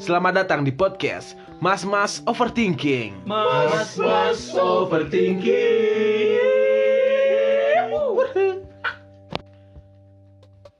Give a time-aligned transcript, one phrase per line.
[0.00, 3.20] Selamat datang di podcast Mas Mas Overthinking.
[3.28, 6.40] Mas Mas Overthinking.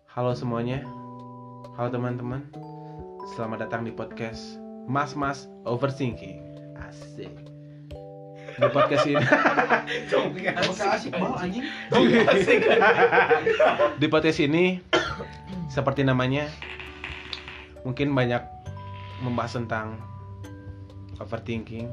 [0.09, 0.89] Halo semuanya.
[1.77, 2.49] Halo teman-teman.
[3.37, 4.57] Selamat datang di podcast
[4.89, 6.41] Mas Mas Overthinking.
[6.81, 7.29] Asik.
[8.57, 9.21] Di podcast ini
[14.01, 14.81] di podcast ini
[15.69, 16.49] seperti namanya
[17.85, 18.60] mungkin banyak
[19.21, 20.01] membahas tentang
[21.21, 21.89] overthinking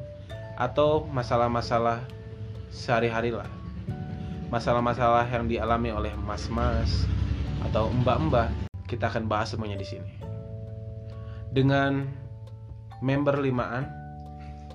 [0.58, 2.02] atau masalah-masalah
[2.72, 3.48] sehari-hari lah.
[4.48, 7.04] Masalah-masalah yang dialami oleh mas-mas
[7.68, 8.48] atau mbak-mbak
[8.88, 10.12] kita akan bahas semuanya di sini.
[11.52, 12.08] Dengan
[13.04, 13.92] member limaan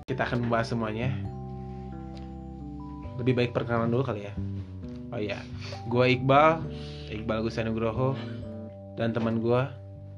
[0.05, 1.09] kita akan membahas semuanya.
[3.17, 4.33] Lebih baik perkenalan dulu kali ya.
[5.13, 5.37] Oh iya
[5.85, 6.65] gua Iqbal
[7.13, 8.17] Iqbal Gus Nugroho
[8.97, 9.69] dan teman gua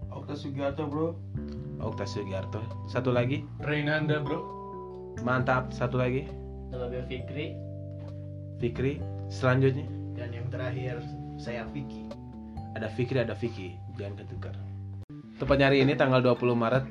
[0.07, 1.19] Okta Sugiarto bro.
[1.85, 3.45] Okta Sugiarto satu lagi?
[3.61, 4.41] Renanda bro.
[5.21, 5.69] mantap.
[5.69, 6.25] Satu lagi?
[6.73, 7.53] Nama gue Fikri.
[8.57, 8.93] Fikri.
[9.29, 9.85] Selanjutnya?
[10.17, 10.99] Dan yang terakhir
[11.37, 12.09] saya Vicky.
[12.75, 13.77] ada Fikri ada Vicky.
[13.95, 14.55] Jangan ketukar.
[15.37, 16.85] Tepatnya hari ini tanggal 20 Maret.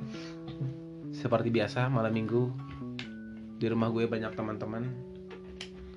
[1.11, 2.55] Seperti biasa malam minggu.
[3.59, 4.89] Di rumah gue banyak teman-teman.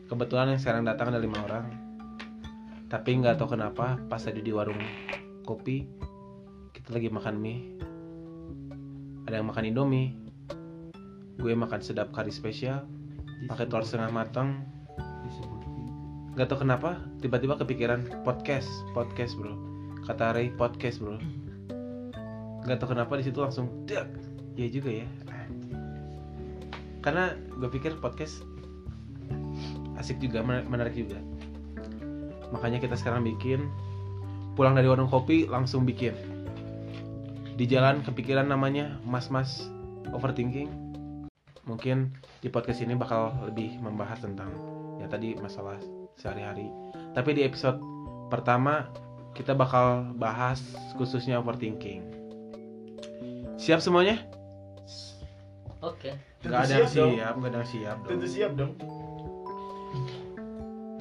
[0.09, 1.66] Kebetulan yang sekarang datang ada lima orang.
[2.88, 4.80] Tapi nggak tahu kenapa pas tadi di warung
[5.48, 5.88] kopi
[6.75, 7.86] kita lagi makan mie
[9.28, 10.16] ada yang makan indomie.
[11.36, 12.88] Gue makan sedap kari spesial.
[13.52, 14.64] Pakai telur setengah matang.
[16.38, 19.58] nggak tahu kenapa tiba-tiba kepikiran podcast podcast bro.
[20.08, 21.19] Kata Ray podcast bro.
[22.64, 24.08] Nggak tahu kenapa di situ langsung dak.
[24.56, 25.08] Ya juga ya.
[27.03, 28.41] Karena gue pikir podcast
[30.00, 31.19] asik juga men- menarik juga.
[32.56, 33.67] Makanya kita sekarang bikin
[34.56, 36.16] pulang dari warung kopi langsung bikin
[37.58, 39.66] di jalan kepikiran namanya mas-mas
[40.13, 40.69] overthinking
[41.66, 44.53] mungkin di podcast ini bakal lebih membahas tentang
[45.01, 45.81] ya tadi masalah
[46.16, 46.69] sehari-hari
[47.18, 47.81] tapi di episode
[48.29, 48.88] pertama
[49.34, 50.62] kita bakal bahas
[50.95, 52.06] khususnya overthinking
[53.57, 54.22] siap semuanya
[55.85, 56.18] Oke.
[56.41, 58.09] Gak ada yang siap, gak ada yang siap dong.
[58.09, 58.72] Tentu siap dong.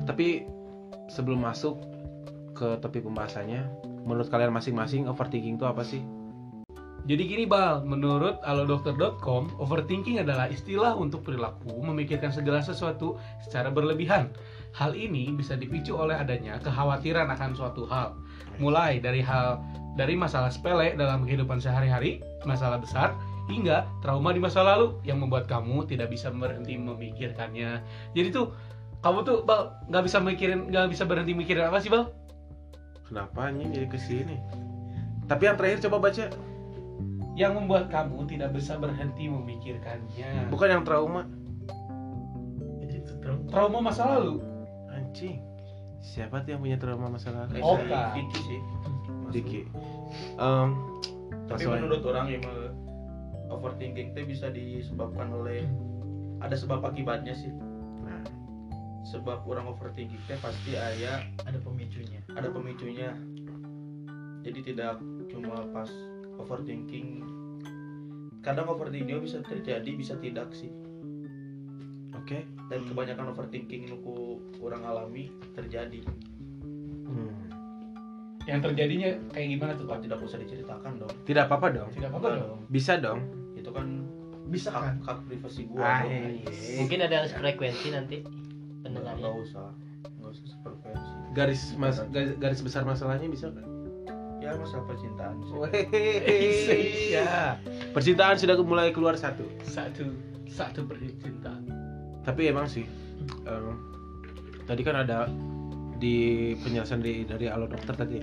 [0.05, 0.45] Tapi
[1.09, 1.81] sebelum masuk
[2.53, 3.65] ke topik pembahasannya,
[4.05, 6.05] menurut kalian masing-masing overthinking itu apa sih?
[7.07, 13.15] Jadi gini Bal, menurut alodokter.com, overthinking adalah istilah untuk perilaku memikirkan segala sesuatu
[13.47, 14.35] secara berlebihan.
[14.75, 18.19] Hal ini bisa dipicu oleh adanya kekhawatiran akan suatu hal.
[18.59, 19.63] Mulai dari hal
[19.95, 23.15] dari masalah sepele dalam kehidupan sehari-hari, masalah besar,
[23.47, 27.87] hingga trauma di masa lalu yang membuat kamu tidak bisa berhenti memikirkannya.
[28.19, 28.51] Jadi tuh
[29.07, 32.11] kamu tuh Bal nggak bisa mikirin nggak bisa berhenti mikirin apa sih Bal?
[33.07, 34.35] Kenapa anjing jadi ke sini?
[35.31, 36.27] Tapi yang terakhir coba baca,
[37.37, 40.49] Yang membuat kamu tidak bisa berhenti memikirkannya.
[40.49, 41.29] bukan yang trauma.
[42.81, 43.45] Itu dong.
[43.47, 44.41] trauma masa lalu.
[44.89, 45.45] Anjing.
[46.01, 47.61] Siapa tuh yang punya trauma masa lalu?
[47.61, 47.93] Oh, Oke.
[47.93, 48.17] Kak.
[48.17, 48.61] Vicky sih.
[49.29, 49.61] Diki.
[50.39, 50.69] Em,
[51.47, 52.45] Tapi menurut orang yang
[53.53, 55.67] overthinking itu bisa disebabkan oleh
[56.41, 57.53] ada sebab akibatnya sih.
[58.03, 58.23] Nah,
[59.05, 62.19] Sebab orang overthinking teh pasti ada Ada pemicunya.
[62.33, 63.13] ada pemicunya.
[64.41, 65.91] Jadi tidak cuma pas
[66.39, 67.23] overthinking.
[68.41, 70.71] Kadang overthinking bisa terjadi, bisa tidak sih.
[72.15, 72.39] oke.
[72.67, 76.03] Dan kebanyakan overthinking nuku orang alami terjadi.
[77.07, 77.31] Hmm.
[78.47, 81.15] Yang terjadinya kayak gimana tuh Pak tidak usah diceritakan dong.
[81.27, 81.91] Tidak apa-apa dong.
[81.91, 82.59] Tidak apa-apa dong.
[82.71, 83.21] Bisa dong.
[83.55, 84.07] Itu kan
[84.47, 85.83] Bisa hak, hak privasi gua.
[85.83, 86.39] Ah, dong.
[86.39, 86.79] iya.
[86.79, 88.23] Mungkin ada yang frekuensi nanti
[88.87, 89.27] pendengarnya.
[89.27, 89.75] nggak usah,
[90.23, 91.11] nggak usah frekuensi.
[91.35, 93.67] Garis mas garis, garis besar masalahnya bisa kan?
[94.47, 95.59] Ya masalah percintaan sih.
[97.11, 97.59] Iya.
[97.99, 99.43] Percintaan sudah mulai keluar satu.
[99.67, 100.07] Satu
[100.47, 101.67] satu percintaan.
[102.23, 102.87] Tapi emang sih,
[103.43, 103.75] em,
[104.71, 105.27] tadi kan ada
[105.99, 108.21] di penjelasan dari dari alo dokter tadi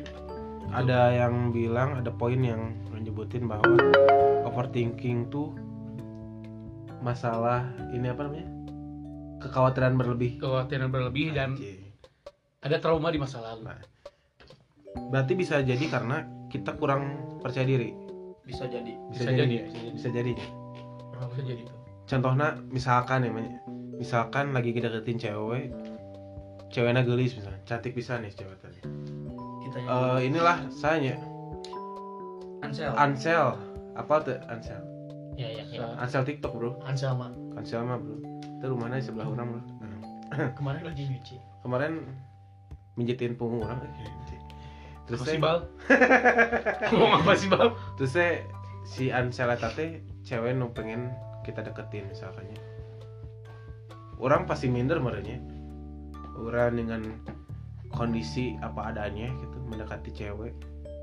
[0.71, 3.77] ada yang bilang ada poin yang menyebutin bahwa
[4.47, 5.51] overthinking tuh
[7.03, 8.47] masalah ini apa namanya
[9.43, 10.39] kekhawatiran berlebih.
[10.39, 11.59] Kekhawatiran berlebih dan
[12.63, 13.67] ada trauma di masa lalu.
[13.67, 13.92] Nah.
[15.09, 17.93] Berarti bisa jadi karena kita kurang percaya diri.
[18.43, 18.93] Bisa jadi.
[19.09, 19.93] Bisa jadi, bisa jadi.
[19.95, 20.33] Bisa jadi.
[20.33, 21.63] Bisa jadi.
[22.03, 23.31] Contohnya misalkan ya,
[23.95, 25.71] misalkan lagi deketin cewek,
[26.69, 28.79] ceweknya gelis misalnya, cantik bisa nih cewek tadi.
[29.63, 31.15] Kita Eh inilah saya
[32.63, 32.91] Ansel.
[32.95, 33.59] Ansel
[33.93, 34.81] apa tuh Ansel
[35.33, 35.85] Ya ya ya.
[35.97, 39.61] Ansel TikTok bro Ansama Ansel mah bro itu rumahnya di sebelah orang bro
[40.57, 41.35] kemarin lagi nyuci.
[41.61, 41.93] kemarin
[42.97, 43.81] mijitin punggung orang
[45.07, 45.57] terus Apa saya sih Bal?
[46.91, 47.75] Ngomong apa sih Bal?
[47.99, 48.43] terus saya
[48.83, 51.11] si Ansel eta teh cewek nu pengen
[51.43, 52.55] kita deketin misalkannya.
[54.19, 55.39] Orang pasti minder merenya.
[56.39, 57.01] Orang dengan
[57.91, 60.55] kondisi apa adanya gitu mendekati cewek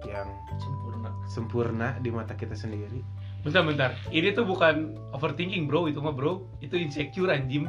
[0.09, 0.27] yang
[0.57, 1.11] sempurna.
[1.29, 3.05] sempurna di mata kita sendiri.
[3.45, 3.91] Bentar bentar.
[4.09, 5.89] Ini tuh bukan overthinking bro.
[5.89, 6.45] Itu mah bro.
[6.65, 7.69] Itu insecure anjim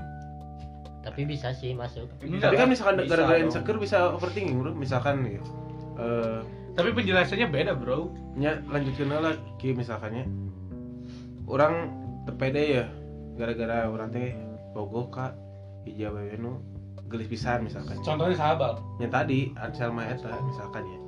[1.01, 2.07] Tapi bisa sih masuk.
[2.22, 4.72] Enggak tapi kan misalkan gara-gara insecure bisa overthinking bro.
[4.72, 5.71] Misalkan gitu
[6.01, 6.42] eh
[6.75, 8.15] tapi penjelasannya beda bro.
[8.39, 10.24] nya lanjutkan lah ki misalkannya.
[11.44, 11.92] Orang
[12.24, 12.86] tepede ya
[13.36, 14.31] gara-gara orang teh
[14.71, 15.36] bogo kak.
[15.83, 16.62] Hijau nu
[17.12, 18.00] gelis pisan misalkan.
[18.06, 21.00] Contohnya sahabat yang tadi Ansel Maeta misalkan ya.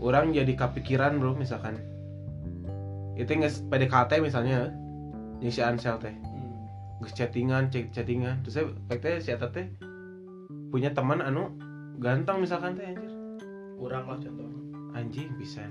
[0.00, 1.76] Orang jadi kepikiran bro misalkan.
[3.20, 4.72] Itu nggak PDKT misalnya
[5.44, 6.16] yang si Ansel teh.
[7.04, 8.40] Nggak chattingan cek chattingan.
[8.46, 9.68] Terus saya teh si Eta teh
[10.72, 11.52] punya teman anu
[12.00, 12.96] ganteng misalkan teh
[13.82, 14.62] kurang lah contohnya.
[14.92, 15.64] Anjing bisa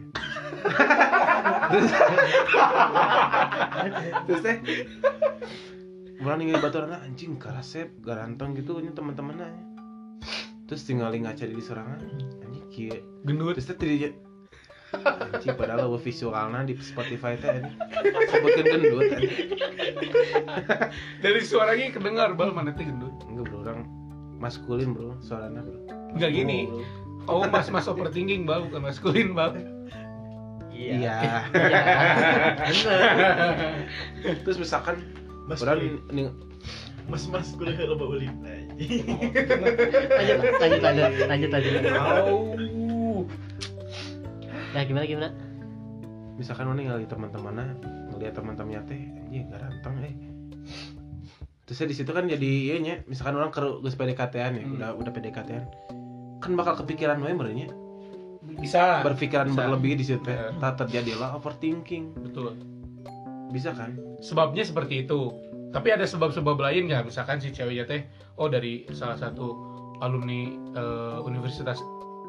[1.71, 1.93] terus
[4.27, 4.57] terus teh
[6.21, 9.57] Orang ninggalin batu anjing karasep garanteng gitu ini teman-temannya.
[10.69, 11.97] Terus tinggal ngaca di sorangan
[12.45, 13.57] anjing kieu gendut.
[13.57, 14.13] Terus teh tidak
[15.33, 17.77] anjing padahal lo visualnya di Spotify teh anjing.
[18.29, 19.09] Sebutkeun gendut
[21.25, 22.53] dari suaranya kedengar bal.
[22.53, 23.17] Mana teh gendut?
[23.25, 23.89] Enggak bro orang
[24.37, 25.89] maskulin bro suaranya bro.
[26.13, 26.69] Enggak gini
[27.25, 29.53] oh mas mas overthinking bal bukan maskulin bal
[30.71, 31.45] iya
[34.41, 34.97] terus misalkan
[35.45, 35.61] Mas
[36.09, 36.33] ning-
[37.09, 38.31] Mas Mas kuliah loba ulin.
[38.39, 39.03] Lanjut,
[40.53, 41.81] lanjut, lanjut, lanjut, lanjut.
[41.91, 42.55] Au.
[44.71, 45.29] Nah, gimana, gimana?
[46.31, 47.65] misalkan orang ninggalin teman-temannya
[48.09, 50.15] ngeliat teman-temannya teh anjing garanteng eh
[51.63, 54.73] terus saya di situ kan jadi iya nya misalkan orang ke geus PDKT-an ya Hmm.
[54.73, 55.63] udah udah PDKT-an
[56.41, 57.69] kan bakal kepikiran we merenya
[58.41, 59.01] bisa.
[59.01, 59.57] Berpikiran Bisa.
[59.57, 60.49] berlebih di situ teh Ya.
[60.57, 62.13] tak terjadilah overthinking.
[62.19, 62.57] Betul.
[63.49, 63.93] Bisa kan?
[64.19, 65.33] Sebabnya seperti itu.
[65.69, 67.05] Tapi ada sebab-sebab lain nggak?
[67.05, 68.01] Misalkan si ceweknya teh
[68.35, 69.53] oh dari salah satu
[69.99, 71.77] alumni eh, universitas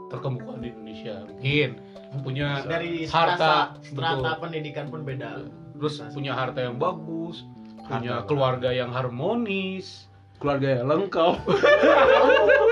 [0.09, 1.25] terkemuka di Indonesia.
[1.27, 1.71] Mungkin
[2.21, 3.09] punya Dari harta.
[3.09, 4.41] strata, strata betul.
[4.41, 5.43] pendidikan pun beda.
[5.73, 7.43] terus punya harta yang bagus
[7.83, 8.29] punya Harta.
[8.31, 10.07] keluarga yang harmonis.
[10.39, 11.35] Keluarga yang lengkap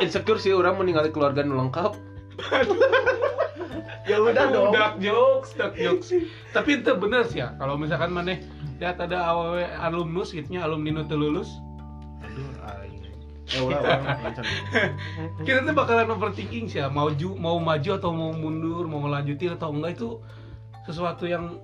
[0.00, 1.92] insecure sih orang meninggali keluarga yang lengkap.
[4.02, 4.74] Ya udah dong.
[4.74, 6.10] dark jokes dark jokes.
[6.50, 8.38] Tapi itu bener sih ya kalau misalkan mana
[8.82, 11.46] lihat ada awewe alumnus gitu nya alumni nu teu lulus.
[12.26, 12.50] Aduh
[12.82, 13.02] aing.
[13.52, 13.60] Eh
[15.46, 19.54] kita tuh bakalan overthinking sih ya mau ju mau maju atau mau mundur mau melanjutin
[19.54, 20.18] atau enggak itu
[20.82, 21.62] sesuatu yang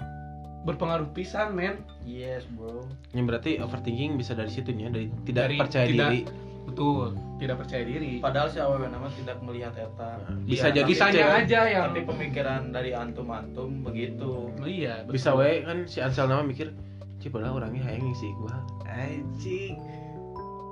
[0.62, 1.82] berpengaruh pisan men.
[2.06, 2.86] Yes bro.
[3.16, 6.20] Yang berarti overthinking bisa dari situnya dari tidak Dari percaya tidak- diri
[6.68, 7.16] betul.
[7.38, 8.20] Tidak percaya diri.
[8.20, 10.20] Padahal si awewe nama tidak melihat eta.
[10.44, 14.52] Bisa Iya, jadi bisanya cewek- aja yang tapi pemikiran dari antum antum begitu.
[14.60, 15.12] Iya betul.
[15.16, 16.70] bisa we kan si Ansel nama mikir
[17.18, 18.54] Cih padahal orangnya hayang sih gua.
[18.86, 19.74] Anjing.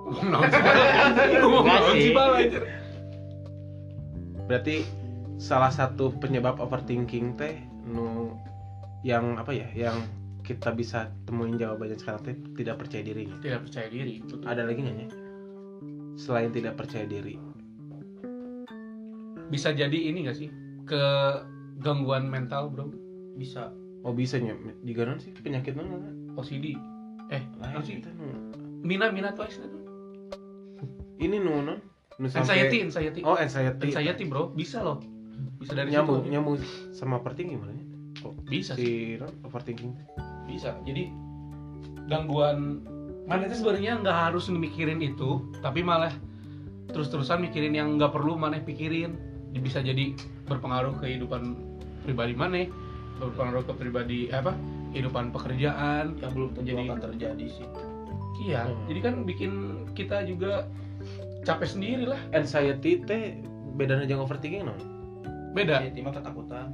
[0.06, 0.22] Sih,
[1.90, 2.14] sih.
[2.14, 2.60] sih,
[4.46, 4.86] berarti
[5.36, 8.30] salah satu penyebab overthinking teh nu
[9.02, 9.98] yang apa ya yang
[10.40, 14.46] kita bisa temuin jawabannya sekarang teh tidak percaya dirinya tidak percaya diri betul.
[14.46, 15.08] ada lagi nggak ya
[16.16, 17.38] selain tidak percaya diri.
[19.52, 20.50] Bisa jadi ini gak sih?
[20.88, 21.02] Ke
[21.78, 22.90] gangguan mental bro?
[23.38, 23.70] Bisa.
[24.02, 24.56] Oh bisa nya.
[24.82, 26.00] Di ganon sih penyakit mana
[26.36, 26.76] OCD
[27.26, 27.98] eh lain sih?
[28.86, 29.78] mina mina twice itu
[31.18, 31.80] ini nu non.
[32.16, 33.20] Nu anxiety anxiety.
[33.24, 33.92] Oh anxiety.
[33.92, 34.52] Anxiety bro.
[34.52, 35.00] Bisa loh.
[35.60, 36.32] Bisa dari nyambung situ.
[36.32, 36.56] Nyambung
[36.92, 37.84] sama overthinking gimana ya
[38.48, 39.16] bisa sih.
[39.16, 39.92] Si non overthinking?
[40.48, 40.76] Bisa.
[40.84, 41.12] Jadi
[42.08, 42.84] gangguan
[43.26, 46.14] mana itu sebenarnya nggak harus mikirin itu tapi malah
[46.88, 49.18] terus-terusan mikirin yang nggak perlu mana pikirin.
[49.52, 50.12] Bisa jadi
[50.44, 51.56] berpengaruh ke kehidupan
[52.04, 52.68] pribadi mana
[53.16, 54.52] berpengaruh ke pribadi eh, apa
[54.92, 56.14] kehidupan pekerjaan.
[56.20, 57.66] Yang belum tentu Jadi- akan terjadi sih.
[58.36, 58.84] Iya Hmm.
[58.86, 59.52] jadi kan bikin
[59.96, 60.68] kita juga
[61.42, 63.40] capek sendiri lah anxiety teh
[63.74, 64.76] bedanya jeung overthinking non
[65.50, 65.80] beda.
[65.80, 66.66] Anxiety mah ketakutan.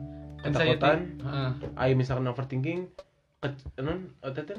[0.42, 0.98] Ketakutan.
[1.22, 1.50] Heeh.
[1.78, 2.90] ayo misalkan overthinking
[3.82, 4.54] non teh teh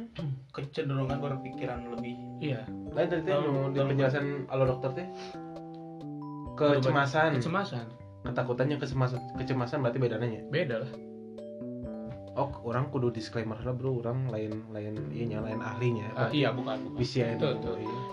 [0.52, 2.20] kecenderungan berpikiran lebih.
[2.44, 2.68] Iya.
[2.92, 5.08] Lain tadi teh nu di penjelasan alo dokter teh?
[6.60, 7.40] Kecemasan.
[7.40, 7.88] kecemasan.
[8.28, 10.92] Ketakutannya kecemasan kecemasan berarti bedanya beda lah.
[12.34, 14.04] Oh orang kudu disclaimer lah bro.
[14.04, 16.08] Orang lain lain iya lain ahlinya.
[16.20, 17.00] Ah, iya bukan bukan.
[17.00, 17.40] Bisa iya.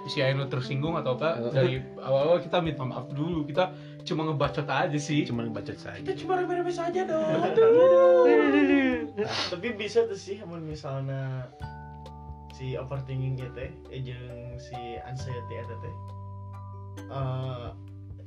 [0.07, 1.51] si Aino tersinggung atau apa Eh.
[1.51, 3.43] dari awal-awal kita minta maaf dulu.
[3.43, 3.75] Kita
[4.11, 7.31] cuma ngebacot aja sih cuman baca saja cuma remeh-remeh saja dong
[9.49, 11.47] Tapi bisa tuh sih amun misalnya
[12.51, 14.27] si overthinking ya teh eh, jeung
[14.57, 15.95] si anxiety eta teh.
[17.09, 17.67] Eh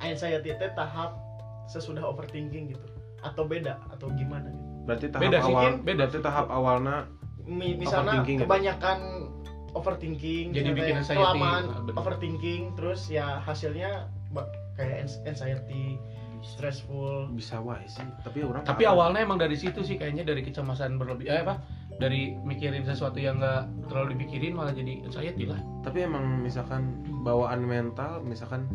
[0.02, 1.18] anxiety teh tahap
[1.66, 2.88] sesudah overthinking gitu
[3.20, 4.68] atau beda atau gimana gitu.
[4.84, 5.76] berarti tahap Beda sih, awal Kin.
[5.82, 6.98] beda berarti tahap awalnya
[7.44, 8.44] Mi- misalnya Overthinking gitu.
[8.44, 9.00] kebanyakan
[9.74, 11.18] overthinking Jadi bikin anxiety.
[11.18, 14.12] kelamaan Ah, overthinking terus ya hasilnya
[14.74, 15.98] kayak anxiety
[16.42, 18.92] stressful bisa wae sih tapi orang Tapi tahu.
[18.92, 21.64] awalnya emang dari situ sih kayaknya dari kecemasan berlebih eh apa?
[21.94, 25.62] Dari mikirin sesuatu yang nggak terlalu dipikirin malah jadi anxiety lah.
[25.82, 26.90] tapi emang misalkan
[27.22, 28.66] bawaan mental misalkan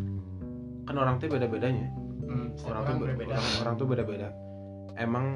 [0.84, 1.88] kan orang tuh beda bedanya
[2.22, 2.52] Hmm.
[2.62, 3.32] orang, orang tuh be- berbeda.
[3.32, 4.28] orang, orang tuh beda beda
[4.94, 5.26] emang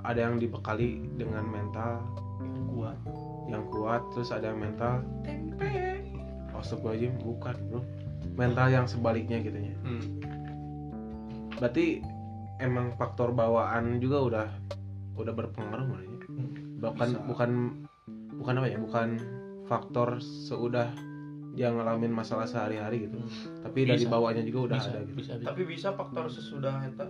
[0.00, 2.02] ada yang dibekali dengan mental
[2.38, 2.98] Yang kuat
[3.48, 5.02] yang kuat terus ada yang mental
[6.52, 7.80] Astagfirullahaladzim bukan bro
[8.38, 9.74] mental yang sebaliknya gitu ya.
[9.82, 10.02] Hmm.
[11.58, 12.00] berarti
[12.62, 14.48] emang faktor bawaan juga udah
[15.18, 16.18] udah berpengaruh makanya
[16.78, 17.26] bukan Bisa.
[17.26, 17.50] bukan
[18.38, 19.08] bukan apa ya bukan
[19.66, 20.94] faktor seudah
[21.58, 23.18] dia ngalamin masalah sehari-hari gitu.
[23.66, 24.14] Tapi dari Bisa.
[24.14, 25.14] bawaannya juga udah bisa, ada gitu.
[25.18, 25.48] bisa, bisa.
[25.50, 25.88] tapi bisa.
[25.90, 27.06] faktor sesudah eta?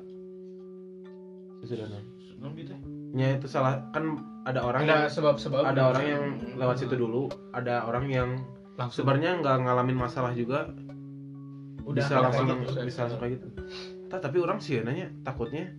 [1.68, 2.04] Sudah non
[2.40, 2.73] non gitu
[3.12, 3.85] nya itu salah.
[3.92, 6.25] Kan ada orang ada yang sebab-sebab ada orang yang
[6.56, 7.28] lewat situ dulu.
[7.52, 8.30] Ada orang yang
[8.80, 9.04] langsung.
[9.04, 10.73] sebenarnya nggak ngalamin masalah juga
[11.88, 12.80] udah bisa kayak langsung gitu.
[12.85, 13.49] bisa langsung kayak gitu
[14.09, 15.73] Ta- tapi orang sih nanya takutnya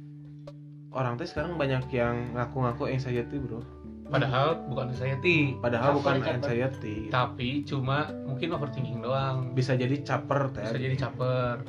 [0.90, 3.62] orang teh sekarang banyak yang ngaku-ngaku anxiety bro
[4.10, 6.34] padahal bukan anxiety padahal Caper, bukan caper.
[6.42, 11.62] anxiety tapi cuma mungkin overthinking doang bisa jadi caper teh bisa jadi caper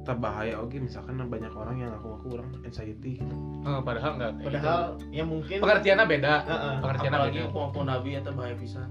[0.00, 3.34] tak bahaya oke misalkan banyak orang yang ngaku-ngaku orang anxiety gitu.
[3.68, 4.80] Eh, padahal nggak kayak padahal
[5.12, 5.62] ya mungkin gitu.
[5.62, 6.74] pengertiannya beda Heeh.
[6.80, 8.88] pengertiannya apalagi beda pengakuan nabi eta bahaya pisan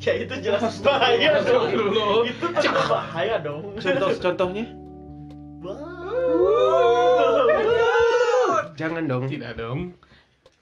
[0.00, 1.72] ya itu jelas bahaya dong.
[1.72, 2.28] Astagfirullah.
[2.28, 3.62] itu tentu bahaya dong.
[3.80, 4.64] Contoh contohnya?
[8.76, 9.24] Jangan dong.
[9.26, 9.80] Tidak dong.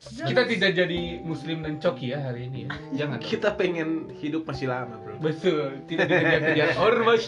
[0.05, 2.71] Kita tidak jadi muslim dan coki ya hari ini ya.
[3.05, 3.19] Jangan.
[3.19, 3.27] Dong.
[3.27, 3.89] kita pengen
[4.21, 5.17] hidup masih lama bro.
[5.19, 5.81] Betul.
[5.89, 7.25] Tidak dikejar-kejar ormas.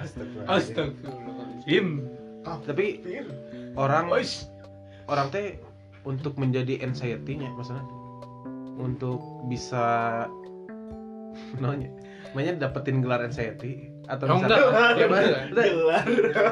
[0.00, 0.48] Astagfirullah.
[0.48, 1.86] astagfirullahaladzim.
[2.42, 2.86] Tapi
[3.76, 4.08] orang
[5.08, 5.60] orang teh
[6.08, 7.84] untuk menjadi anxiety-nya maksudnya.
[8.78, 10.26] Untuk bisa
[11.62, 11.90] namanya
[12.32, 14.58] namanya dapetin gelar anxiety atau oh enggak.
[14.58, 16.04] Misalkan ya bener gelar.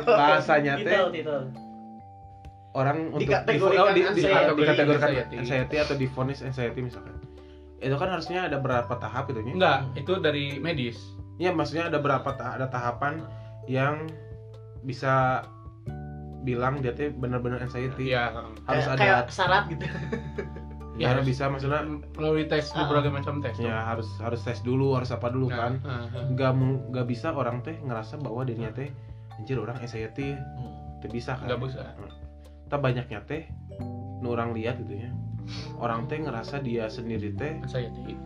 [0.05, 0.99] bahasanya teh
[2.77, 4.23] orang untuk Dikategorikan di, di, di,
[4.61, 5.37] dikategorikan Anxiety.
[5.41, 7.17] anxiety atau difonis anxiety misalkan.
[7.81, 11.01] Itu kan harusnya ada berapa tahap itu nya enggak itu dari medis.
[11.41, 13.25] Ya maksudnya ada berapa ta- ada tahapan
[13.69, 14.05] yang
[14.85, 15.45] bisa
[16.45, 18.13] bilang dia tuh benar-benar anxiety.
[18.13, 18.33] Ya
[18.69, 19.85] harus kayak, ada kayak syarat gitu
[20.97, 22.89] ya harus bisa maksudnya melalui tes Ah.
[22.89, 25.73] berbagai macam tes ya harus harus tes dulu harus apa dulu Nah, kan.
[25.83, 26.53] ah, ah.
[26.89, 28.89] nggak bisa orang teh ngerasa bahwa dirinya teh
[29.33, 30.33] anjir orang anxiety
[30.97, 31.47] tidak bisa kan.
[31.47, 31.81] Nggak bisa.
[32.67, 33.45] Tak banyaknya teh
[34.17, 35.13] nu orang lihat gitu ya
[35.77, 38.17] orang teh ngerasa dia sendiri teh anxiety.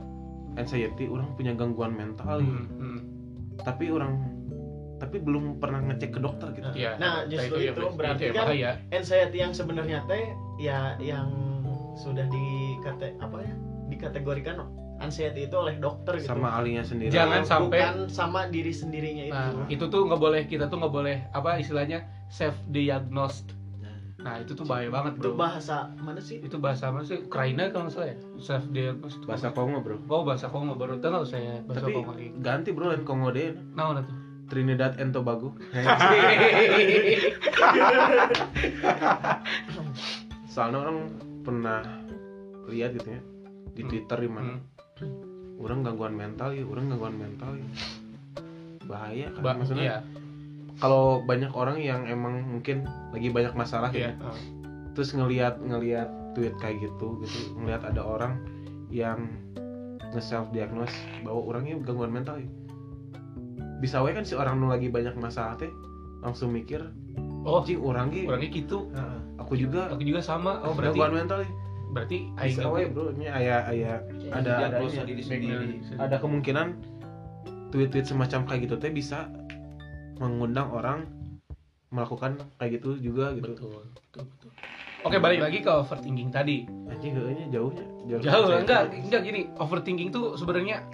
[0.53, 2.39] anxiety orang punya gangguan mental.
[2.39, 2.99] Hmm, hmm.
[3.61, 4.19] tapi orang
[4.97, 6.69] tapi belum pernah ngecek ke dokter gitu.
[6.77, 8.71] Ya, Nah, justru ya, itu berarti yang kan bahaya.
[8.91, 11.29] anxiety yang sebenarnya teh ya yang
[11.92, 13.54] sudah dikate apa ya
[13.87, 14.62] dikategorikan
[14.99, 19.32] anxiety itu oleh dokter gitu sama ahlinya sendiri Jangan sampai- bukan sama diri sendirinya itu
[19.32, 23.56] Nah, itu tuh nggak boleh kita tuh nggak boleh apa istilahnya self diagnosed.
[24.20, 25.40] Nah, itu tuh bahaya banget, itu Bro.
[25.40, 27.16] bahasa mana sih Itu bahasa apa sih?
[27.18, 28.16] Ukraina kalau nggak salah ya?
[28.37, 29.25] Self diagnosed.
[29.25, 32.28] bahasa Kongo bro Oh, bahasa Kongo baru tahu saya bahasa tapi Kongo lagi.
[32.37, 34.16] ganti bro lain Kongo deh Nah, udah tuh.
[34.47, 35.56] Trinidad and Tobago
[40.47, 40.97] soalnya orang
[41.40, 41.80] pernah
[42.66, 43.20] lihat gitu ya
[43.70, 43.90] di Hmm.
[43.90, 44.52] Twitter di mana
[45.00, 45.14] Hmm.
[45.59, 47.66] orang gangguan mental ya orang gangguan mental ya
[48.85, 49.99] bahaya kan Ba- maksudnya iya,
[50.76, 54.11] kalau banyak orang yang emang mungkin lagi banyak masalah gitu
[54.92, 58.40] terus ngelihat ngelihat tweet kayak gitu gitu ngelihat ada orang
[58.88, 59.30] yang
[60.11, 60.92] nge self diagnose
[61.23, 62.50] bahwa orangnya gangguan mental ya
[63.78, 65.70] bisa wae kan si orang nu lagi banyak masalah teh
[66.20, 66.82] langsung mikir
[67.40, 68.92] Oh, anjing orang ge orangnya gitu.
[68.92, 69.18] Heeh.
[69.50, 70.62] Aku juga Aku juga sama.
[70.62, 71.50] Oh, berarti gangguan mental ya
[71.90, 72.87] berarti aing boleh.
[72.95, 73.99] bro ini aya aya
[74.30, 75.66] ada ada diagnosa ini, diri Baik sendiri
[75.99, 76.66] ada kemungkinan
[77.75, 79.26] tweet-tweet semacam kayak gitu teh bisa
[80.23, 81.11] mengundang orang
[81.90, 84.50] melakukan kayak gitu juga gitu Betul, betul, betul.
[85.02, 86.69] Oke, balik lagi ke overthinking tadi.
[86.87, 87.85] anjing kayaknya jauhnya
[88.21, 89.02] Jauh saya enggak, tahu.
[89.09, 89.40] enggak gini.
[89.57, 90.85] Overthinking tuh sebenarnya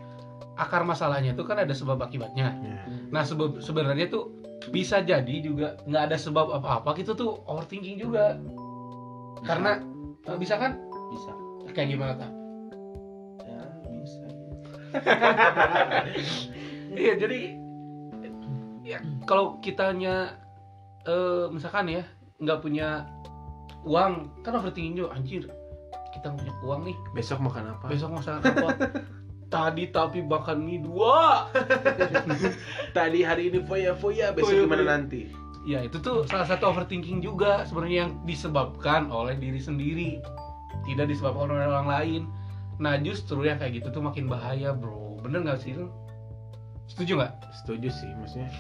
[0.56, 2.54] akar masalahnya itu kan ada sebab akibatnya.
[2.54, 2.86] Ya.
[3.10, 4.30] Nah, sebab sebenarnya tuh
[4.70, 8.38] bisa jadi juga nggak ada sebab apa-apa gitu tuh overthinking juga.
[9.46, 9.82] Karena
[10.26, 10.78] eh, bisa kan?
[11.12, 11.30] bisa.
[11.74, 12.30] Kayak gimana tak?
[13.44, 13.60] ya
[14.00, 14.24] bisa.
[16.96, 17.52] Iya, jadi
[18.80, 20.32] ya kalau kitanya
[21.04, 22.08] eh, misalkan ya
[22.40, 23.04] nggak punya
[23.84, 25.44] uang kan overthinking juga anjir.
[26.16, 26.96] Kita nggak punya uang nih.
[27.12, 27.92] Besok makan apa?
[27.92, 28.68] Besok masakan apa
[29.56, 31.48] tadi tapi makan mie dua.
[32.96, 34.92] Tadi hari ini foya foya besok Foya, gimana foya.
[34.92, 35.20] nanti?
[35.64, 40.20] Ya itu tuh salah satu overthinking juga sebenarnya yang disebabkan oleh diri sendiri.
[40.84, 42.22] Tidak disebabkan oleh orang lain.
[42.76, 45.16] Nah justru yang kayak gitu tuh makin bahaya bro.
[45.24, 45.88] Bener nggak sih lu
[46.86, 47.32] setuju nggak?
[47.64, 48.52] Setuju sih maksudnya.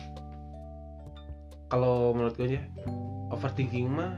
[1.68, 2.62] Kalau menurut gue ya
[3.30, 4.16] overthinking mah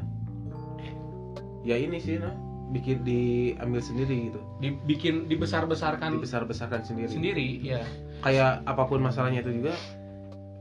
[1.66, 2.32] ya ini sih nah
[2.68, 4.40] bikin diambil sendiri gitu.
[4.60, 7.08] Dibikin dibesar-besarkan dibesar-besarkan sendiri.
[7.08, 7.80] sendiri ya
[8.20, 9.74] kayak apa pun masalahnya itu juga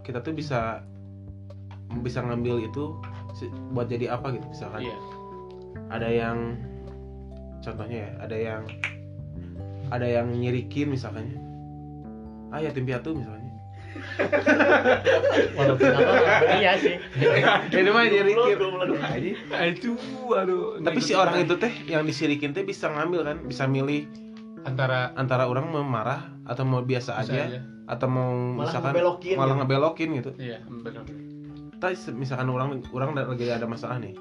[0.07, 0.81] kita tuh bisa
[2.03, 2.95] bisa ngambil itu
[3.75, 4.87] buat jadi apa gitu misalkan.
[4.87, 4.97] Iya.
[5.87, 6.37] Ada yang
[7.61, 8.63] contohnya ya ada yang
[9.91, 11.35] ada yang nyirikin misalkan
[12.51, 13.37] ah yatim piatu misalnya
[15.57, 16.11] walaupun apa
[16.59, 16.95] iya sih.
[17.73, 18.03] Ini mah.
[18.07, 19.31] Aja.
[19.51, 19.91] Nah, itu
[20.33, 20.81] aduh.
[20.81, 24.07] Tapi si orang itu teh yang disirikin teh bisa ngambil kan bisa milih
[24.67, 29.35] antara antara orang mau marah atau mau biasa bisa aja, atau mau Malah misalkan ngebelokin
[29.39, 29.59] malah gitu.
[29.63, 30.31] ngebelokin gitu.
[30.35, 31.03] Iya benar
[31.77, 34.17] Tapi misalkan orang orang lagi ada masalah nih.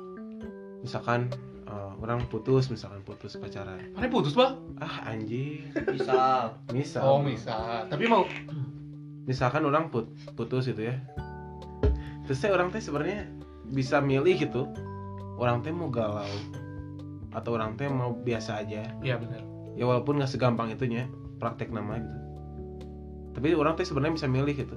[0.85, 1.33] Misalkan
[1.67, 3.91] eh, orang putus misalkan putus pacaran.
[3.97, 5.67] Mana putus bang ah anjing.
[5.75, 8.23] Misal misal oh misal tapi mau
[9.27, 10.97] misalkan orang put, putus gitu ya.
[12.25, 13.27] Terus saya orang teh sebenarnya
[13.67, 14.71] bisa milih gitu
[15.37, 16.27] orang teh mau galau
[17.35, 18.89] atau orang teh mau biasa aja.
[19.03, 19.43] Iya benar.
[19.77, 22.19] Ya walaupun nggak segampang itunya praktek nama gitu.
[23.37, 24.77] Tapi orang teh sebenarnya bisa milih gitu.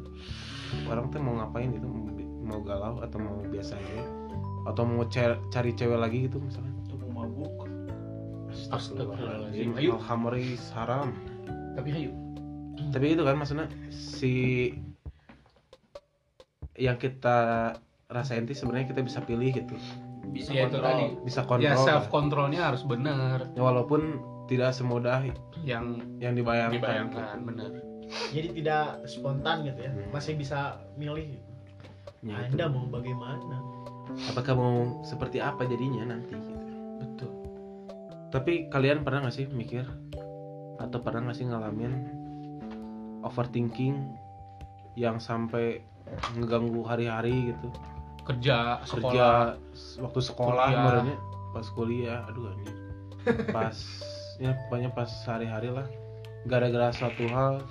[0.92, 1.88] Orang teh mau ngapain gitu
[2.50, 4.02] mau, galau atau mau biasa aja.
[4.68, 6.76] Atau mau cari cewek lagi gitu misalkan.
[6.84, 7.70] Atau mau mabuk.
[8.50, 9.80] Astagfirullahaladzim.
[9.80, 9.96] Ayo.
[9.96, 11.16] Al-Khamris haram.
[11.80, 12.29] Tapi ayo
[12.90, 14.74] tapi itu kan maksudnya si
[16.80, 17.76] yang kita
[18.08, 19.76] rasain tuh sebenarnya kita bisa pilih gitu
[20.30, 22.12] bisa ya itu kontrol tadi bisa ya kontrol self lah.
[22.12, 24.02] controlnya harus benar Ya, walaupun
[24.50, 25.22] tidak semudah
[25.62, 27.70] yang yang dibayangkan, dibayangkan benar
[28.34, 30.10] jadi tidak spontan gitu ya Hmm.
[30.10, 31.46] masih bisa milih gitu.
[32.26, 32.58] Ya, itu.
[32.58, 33.58] anda mau bagaimana
[34.28, 36.52] apakah mau seperti apa jadinya nanti gitu.
[37.00, 37.32] betul
[38.30, 39.86] tapi kalian pernah nggak sih mikir
[40.80, 41.94] atau pernah nggak sih ngalamin
[43.24, 44.16] overthinking
[44.98, 45.84] yang sampai
[46.36, 47.68] ngeganggu hari-hari gitu.
[48.26, 49.28] Kerja kerja
[49.58, 49.58] sekolah.
[50.06, 50.86] waktu sekolah Kuliah.
[50.86, 51.18] barunya
[51.50, 52.76] pas kuliah aduh anjir
[53.50, 53.74] pas
[54.44, 55.88] ya pokoknya pas hari-hari lah.
[56.48, 57.66] Gara-gara suatu hal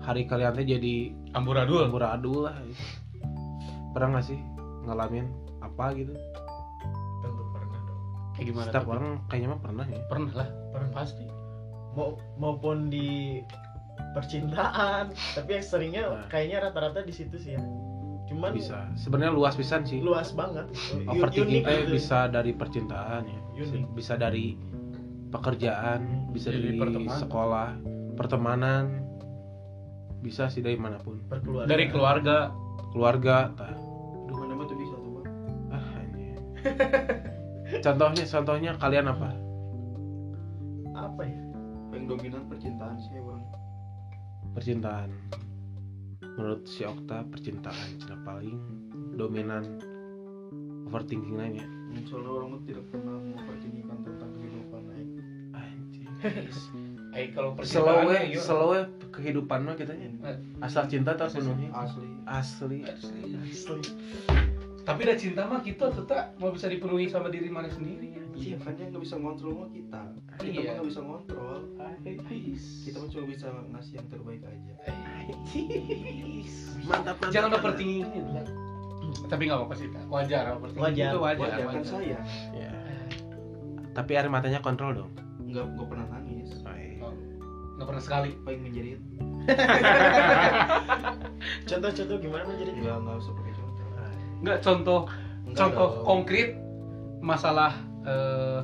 [0.00, 0.94] hari kalian teh jadi
[1.36, 1.84] amburadul.
[1.84, 2.56] amburadul lah.
[2.64, 2.84] Gitu.
[3.90, 4.38] pernah nggak sih
[4.86, 5.26] ngalamin
[5.60, 6.14] apa gitu?
[7.20, 8.00] Tentu pernah dong.
[8.38, 8.92] Kayak gimana setiap tuh?
[8.94, 10.00] orang kayaknya mah pernah ya.
[10.08, 10.48] Pernah lah.
[10.72, 10.90] Pernah.
[10.94, 11.26] Pasti.
[11.98, 13.42] Mau maupun di
[14.12, 15.04] percintaan.
[15.34, 16.26] Tapi yang seringnya Nah.
[16.26, 17.62] kayaknya rata-rata di situ sih ya.
[18.26, 18.86] Cuman bisa.
[18.94, 19.98] Sebenarnya luas pisan sih.
[20.00, 20.70] Luas banget.
[21.04, 21.92] Overthinking unik teh gitu.
[21.94, 23.40] bisa dari percintaan ya.
[23.52, 23.86] Bisa, Unik.
[23.92, 24.46] bisa dari
[25.30, 27.20] pekerjaan bisa Dari dari pertemanan.
[27.20, 27.68] sekolah
[28.16, 28.84] pertemanan.
[30.20, 31.22] Bisa sih dari mana pun.
[31.26, 32.50] Perkeluargaan dari keluarga.
[32.90, 35.26] Keluarga tah Aduh, mana tuh bisa tuh bang?
[35.70, 35.86] Ah
[37.78, 39.28] contohnya contohnya kalian apa?
[40.92, 41.40] Apa ya?
[41.90, 42.79] Yang dominan percintaan
[44.56, 45.10] percintaan.
[46.20, 48.56] Menurut si Okta percintaan cina paling
[49.18, 49.64] dominan
[50.90, 51.66] overthinking nanya
[52.06, 55.06] soalnya orang tidak pernah mempertinggikan tentang kehidupan eh.
[55.58, 56.08] anjir.
[57.10, 58.06] Eh kalau slow
[58.74, 58.78] we
[59.10, 59.94] kehidupan mah kita
[60.62, 61.66] asal cinta tak penuhi.
[61.74, 62.08] asli.
[62.26, 62.78] Asli.
[62.86, 63.82] Asli.
[64.86, 68.56] tapi dah cinta mah kita tetap mau bisa dipenuhi sama diri mana sendiri ya iya
[68.58, 70.02] kan yang nggak bisa ngontrol mah kita.
[70.40, 70.54] Kita Iya.
[70.54, 71.49] mah nggak bisa ngontrol
[72.00, 74.72] kita mah cuma bisa ngasih yang terbaik aja.
[76.88, 77.32] Mantap mantap.
[77.32, 78.08] Jangan overthinking
[79.26, 80.06] tapi nggak apa-apa sih Kak.
[80.06, 81.10] wajar overthinking Wajar.
[81.10, 81.86] itu wajar, wajar kan wajar.
[81.86, 82.18] saya.
[82.54, 82.70] Ya.
[83.90, 85.10] tapi air matanya kontrol dong.
[85.42, 86.48] Nggak nggak pernah nangis.
[86.62, 87.10] Oh, iya.
[87.78, 88.30] nggak pernah sekali.
[88.46, 89.00] Paling menjerit.
[91.70, 93.84] Contoh-contoh gimana jadi nggak nggak usah pakai contoh.
[94.40, 95.00] Nggak contoh.
[95.50, 96.04] Enggak contoh dong.
[96.06, 96.48] konkret
[97.20, 97.72] masalah
[98.06, 98.60] eh,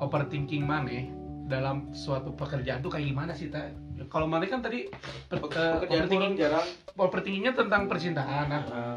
[0.00, 1.12] overthinking mana
[1.46, 3.70] dalam suatu pekerjaan tuh kayak gimana sih ta?
[4.06, 4.86] Kalau mana kan tadi
[5.26, 8.46] per, Pe- pekerjaan overthinking, jarang overthinkingnya tentang percintaan.
[8.46, 8.96] Nah, Nah,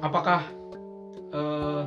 [0.00, 0.40] apakah
[1.32, 1.82] eh,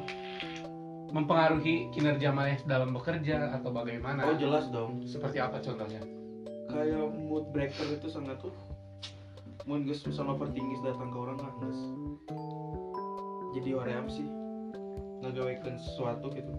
[1.08, 4.26] mempengaruhi kinerja mana dalam bekerja atau bagaimana?
[4.26, 6.02] oh jelas dong Seperti apa contohnya?
[6.65, 8.52] kayak mood breaker itu sangat tuh
[9.63, 11.76] mau nggak misalnya overthinking datang ke orang nggak nggak
[13.54, 14.28] jadi orang sih
[15.24, 16.52] ngagawekan sesuatu gitu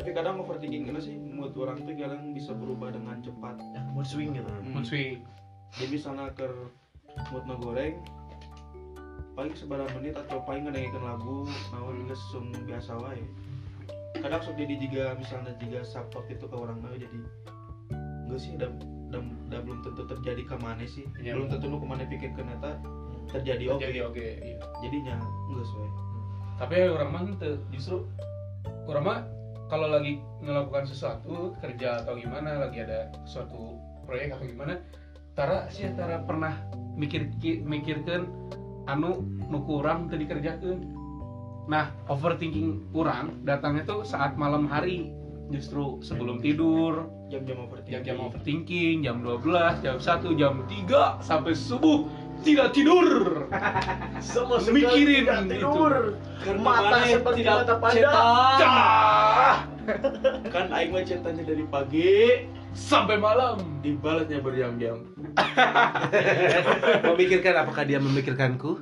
[0.00, 4.02] tapi kadang overthinking itu sih mood orang tuh kadang bisa berubah dengan cepat ya, mood
[4.02, 4.72] swing gitu Hmm.
[4.72, 5.20] Mood swing.
[5.70, 6.48] jadi misalnya ke
[7.28, 8.00] mood goreng
[9.32, 13.22] paling sebarang menit atau paling ngedengerin lagu nawan juga sung biasa wae
[14.16, 17.18] kadang sok jadi juga misalnya juga support itu ke orang mah jadi
[18.26, 18.68] enggak sih udah,
[19.08, 21.36] udah, udah belum tentu terjadi ke mana sih Iya.
[21.36, 22.72] belum tentu nu ke mana pikir ke neta
[23.28, 24.26] terjadi oke Jadi oke.
[24.40, 24.58] iya.
[24.80, 25.90] jadinya enggak sesuai
[26.58, 27.54] Tapi orang mah teu.
[27.70, 27.96] justru
[28.84, 29.18] orang mah
[29.70, 34.82] kalau lagi melakukan sesuatu kerja atau gimana lagi ada suatu proyek atau gimana
[35.38, 36.58] tara sih tara pernah
[36.98, 37.30] mikir
[37.62, 38.26] mikirkan
[38.90, 40.90] anu nu kurang tadi kerjakan
[41.70, 45.14] nah overthinking kurang datangnya tuh saat malam hari
[45.50, 47.10] justru sebelum tidur.
[47.26, 47.94] jam-jam overthinking.
[47.94, 48.96] Jam-jam overthinking.
[49.02, 52.06] Jam 12 jam 1 jam 3 sampai subuh
[52.40, 53.06] tidak tidur
[54.20, 55.52] Sama Mikirin tidak gitu.
[55.56, 55.94] tidur.
[56.40, 58.12] Karena Mata seperti tidak mata panda.
[60.54, 65.02] kan aing mah ceritanya dari pagi sampai malam dibalasnya berjam-jam
[67.10, 68.78] Memikirkan apakah dia memikirkanku?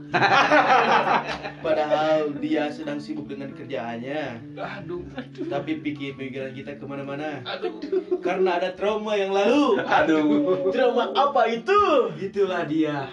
[1.59, 5.01] padahal dia sedang sibuk dengan kerjaannya aduh
[5.49, 7.81] tapi pikir pikiran kita ke mana-mana aduh
[8.21, 10.69] karena ada trauma yang lalu Aduh.
[10.69, 11.81] Drama apa itu?
[12.21, 13.09] itulah dia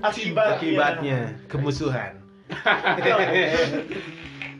[0.00, 0.54] Akibatnya.
[0.54, 2.12] Akibatnya kemusuhan.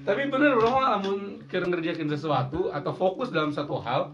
[0.05, 4.12] tapi bener orang mah lamun ngerjakin sesuatu atau fokus dalam satu hal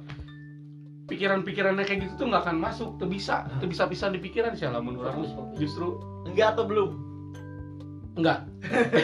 [1.07, 4.67] pikiran-pikirannya kayak gitu tuh nggak akan masuk tuh bisa tuh bisa bisa di pikiran sih
[4.67, 5.23] lamun orang
[5.55, 6.91] justru Enggak atau belum?
[8.15, 8.47] enggak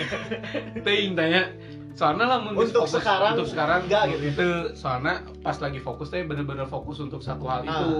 [0.86, 1.50] ting tanya
[1.92, 4.30] soalnya lamun Untuk fokus- sekarang, untuk sekarang enggak gitu ya?
[4.32, 7.70] Itu, soalnya pas lagi fokus teh bener-bener fokus untuk satu hal Ah.
[7.70, 7.90] itu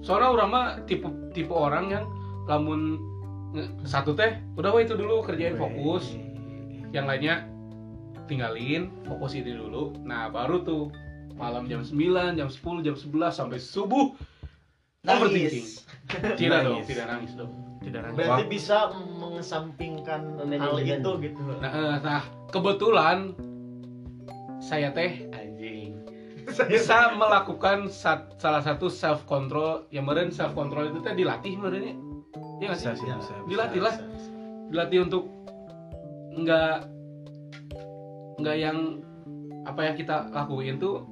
[0.00, 2.04] soalnya orang mah tipe tipe orang yang
[2.46, 2.98] lamun
[3.86, 6.14] satu teh udah wah itu dulu kerjain fokus.
[6.94, 7.34] Yang lainnya
[8.26, 9.94] tinggalin fokus ini dulu.
[10.02, 10.90] Nah baru tuh
[11.34, 14.14] malam jam 9, jam 10, jam 11 sampai subuh
[15.04, 15.66] overthinking.
[16.40, 16.88] Tidak dong Nangis.
[16.88, 17.52] tidak nangis dong.
[17.80, 18.16] Tidak nangis.
[18.16, 18.78] Berarti bisa
[19.18, 21.40] mengesampingkan hal itu gitu.
[21.58, 23.32] nah, eh, nah kebetulan
[24.60, 25.96] saya teh anjing.
[26.68, 31.96] bisa melakukan sat- salah satu self control yang meren self control itu teh dilatih merenya
[32.64, 33.16] ya nggak sih Bisa sih, Ya.
[33.16, 33.32] bisa.
[33.34, 33.46] bisa.
[33.46, 33.94] dilatih lah
[34.66, 35.24] dilatih untuk
[36.34, 36.74] nggak
[38.36, 38.78] nggak yang
[39.64, 41.06] apa yang kita lakuin tuh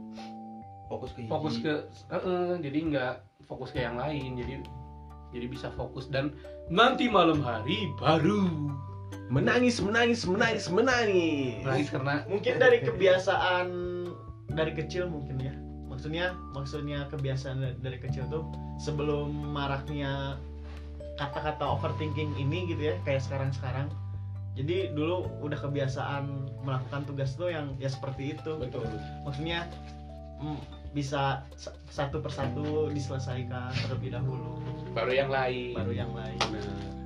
[0.86, 1.72] fokus ke fokus ke
[2.10, 3.14] eh, eh, jadi nggak
[3.46, 4.60] fokus ke yang lain jadi
[5.32, 6.36] jadi bisa fokus dan
[6.68, 8.48] nanti malam hari baru
[9.32, 11.64] Menangis, menangis, menangis, menangis.
[11.64, 13.66] nangis karena Mungkin dari kebiasaan
[14.52, 15.56] dari kecil mungkin ya.
[15.88, 18.44] Maksudnya maksudnya kebiasaan da- dari kecil tuh
[18.76, 20.36] sebelum maraknya
[21.20, 23.88] kata-kata overthinking ini gitu ya kayak sekarang-sekarang.
[24.52, 26.28] Jadi dulu udah kebiasaan
[26.60, 28.52] melakukan tugas tuh yang ya seperti itu.
[28.60, 28.84] betul
[29.24, 29.64] Maksudnya
[30.44, 30.60] mm,
[30.92, 34.60] bisa sa- satu persatu diselesaikan terlebih dahulu
[34.92, 36.40] baru yang lain baru yang lain.
[36.52, 37.00] Nah.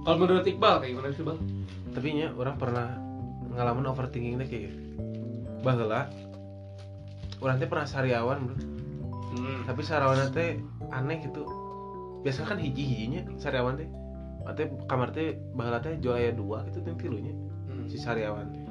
[0.00, 1.38] Kalau menurut Iqbal kayak gimana sih Bang?
[1.92, 2.96] Tapi nya orang pernah
[3.52, 4.76] ngalamin overthinking teh kayak gitu.
[5.60, 6.08] Baheula
[7.44, 8.56] orang teh pernah sariawan, Bro.
[9.36, 9.60] Hmm.
[9.68, 10.56] Tapi sariawan teh
[10.88, 11.44] aneh gitu.
[12.20, 13.88] Biasanya kan hiji-hijinya sariawan teh.
[14.50, 17.32] Teh kamar teh baheula teh jual aya dua gitu teh tilunya
[17.66, 17.86] Hmm.
[17.86, 18.64] si sariawan teh.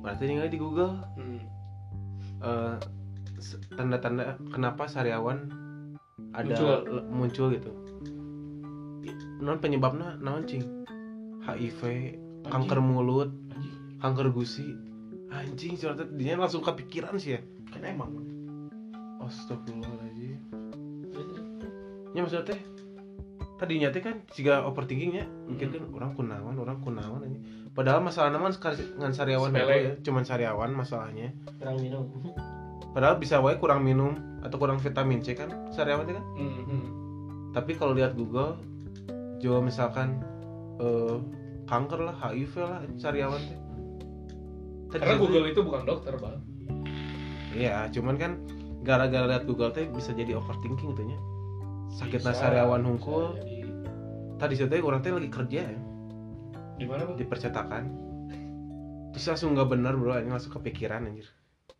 [0.00, 1.40] Berarti ningali di Google Hmm.
[3.36, 5.50] s- tanda-tanda kenapa sariawan
[6.32, 6.76] ada Muncul.
[7.08, 7.70] muncul gitu.
[9.38, 10.64] Non penyebabnya naon cing?
[11.42, 11.80] HIV,
[12.44, 13.74] kanker mulut, Anjing.
[13.98, 14.66] kanker gusi.
[15.28, 17.40] Anjing cerita dia langsung kepikiran sih ya.
[17.66, 18.14] kan emang
[19.20, 20.38] Astagfirullahaladzim.
[22.16, 22.60] Ya maksudnya teh
[23.56, 27.40] tadinya teh kan jika overthinkingnya mikir kan orang kunawan orang kunawan aja
[27.72, 29.76] padahal masalah nama ngan sariawan Sepele.
[29.76, 31.32] ya cuman sariawan masalahnya.
[31.60, 32.04] Kurang minum.
[32.96, 36.24] Padahal bisa wae kurang minum atau kurang vitamin C kan sariawan kan?
[36.40, 36.86] Hmm, hmm.
[37.52, 38.56] tapi kalau lihat Google
[39.40, 40.24] jual misalkan
[40.80, 41.20] eh,
[41.68, 43.60] kanker lah HIV lah sariawan teh.
[44.96, 46.40] Karena Google itu bukan dokter, Bang.
[47.52, 48.32] iya cuman kan
[48.84, 51.04] gara-gara lihat Google teh bisa jadi overthinking gitu
[51.92, 53.24] sakit Bisa, sariawan bisa hungkul.
[54.36, 55.78] Tadi situ teh orang teh lagi kerja ya?
[56.76, 58.06] Di mana, di percetakan
[59.16, 61.24] terus langsung nggak bener bro ini langsung kepikiran anjir.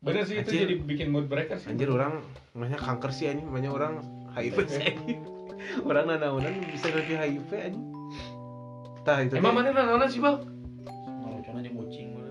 [0.00, 0.60] Bener sih itu Anjir.
[0.64, 1.68] jadi bikin mood breaker sih.
[1.68, 2.24] anjir orang
[2.56, 3.44] namanya kanker sih anjing.
[3.52, 3.92] Namanya orang
[4.32, 4.96] HIV sih
[5.88, 7.86] orang nanaonan bisa nanti HIV anjing.
[9.04, 10.48] Tah itu Emang mana nana sih, Bang?
[11.52, 11.68] mana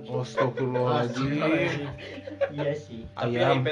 [0.05, 1.37] Astagfirullahaladzim
[2.53, 3.03] iya sih.
[3.17, 3.63] Ayam.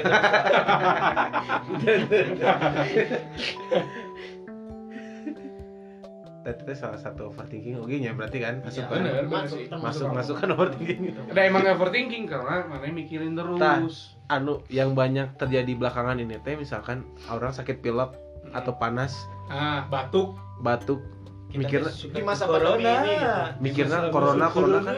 [6.44, 8.60] Teh salah satu overthinking oke nya berarti kan?
[8.60, 9.00] Masuk Ya, kan?
[9.00, 11.16] bener, masuk, masuk masuk kan overthinking.
[11.32, 14.16] Ada emang overthinking karena mana mikirin terus.
[14.32, 18.12] anu yang banyak terjadi belakangan ini teh misalkan orang sakit pilek
[18.52, 19.16] atau panas.
[19.48, 20.36] Ah, batuk.
[20.64, 21.00] batuk
[21.54, 23.32] mikirnya di masa pandemi ini gitu.
[23.60, 24.96] mikirnya corona corona kan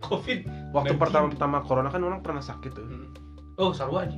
[0.00, 0.38] Covid.
[0.70, 2.86] waktu pertama pertama corona kan orang pernah sakit tuh
[3.54, 4.16] Oh, sarwa aja.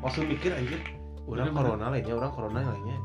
[0.00, 0.80] langsung mikir anjir
[1.24, 2.96] orang corona lainnya orang corona lainnya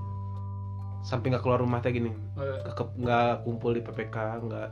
[1.01, 4.67] sampai nggak keluar rumah teh gini Eh, ke- nggak kumpul di PPK nggak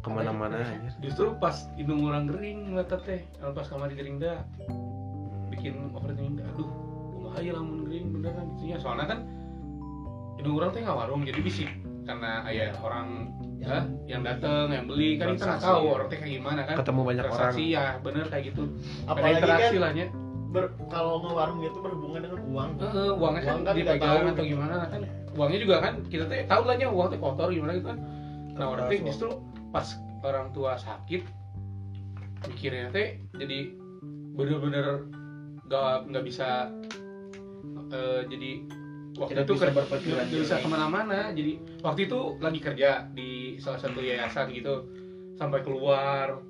[0.00, 0.90] ke mana-mana anjir.
[1.00, 4.42] Justru pas hidung orang kering ngeliat teh, pas kamar kering dah
[5.46, 6.42] bikin overthinking.
[6.42, 6.66] Aduh,
[7.12, 8.80] kumaha ya lamun kering beneran itunya.
[8.80, 9.18] Soalnya kan
[10.38, 11.70] hidung orang teh nggak warung jadi bisik
[12.02, 13.30] karena ayah orang
[13.62, 15.90] ya, yang datang yang beli kan kita nggak tahu ya.
[15.94, 16.76] orang teh kayak gimana kan.
[16.82, 17.34] Ketemu banyak orang.
[17.38, 18.62] transaksi ya bener kayak gitu.
[19.06, 20.06] Apalagi interaksi kan lah nya.
[20.52, 22.70] ber- kalau ngewarung itu berhubungan dengan uang.
[22.76, 24.32] Heeh, uangnya kan Uang kan dipegang tahu.
[24.36, 25.00] atau gimana kan.
[25.32, 27.98] Uangnya juga kan kita tuh tahu lah nya uang teh kotor gimana gitu kan.
[28.52, 29.06] Nah orang Uang.
[29.08, 29.28] justru
[29.72, 29.86] pas
[30.22, 31.22] orang tua sakit
[32.42, 33.58] mikirnya teh jadi
[34.34, 35.06] bener-bener
[35.70, 36.68] gak nggak bisa
[37.94, 38.50] eh, jadi
[39.18, 41.20] waktu Tidak itu bisa kerja berpikiran nggak bisa ke mana-mana.
[41.32, 41.52] Jadi
[41.84, 44.88] waktu itu lagi kerja di salah satu yayasan gitu.
[45.36, 46.40] Sampai keluar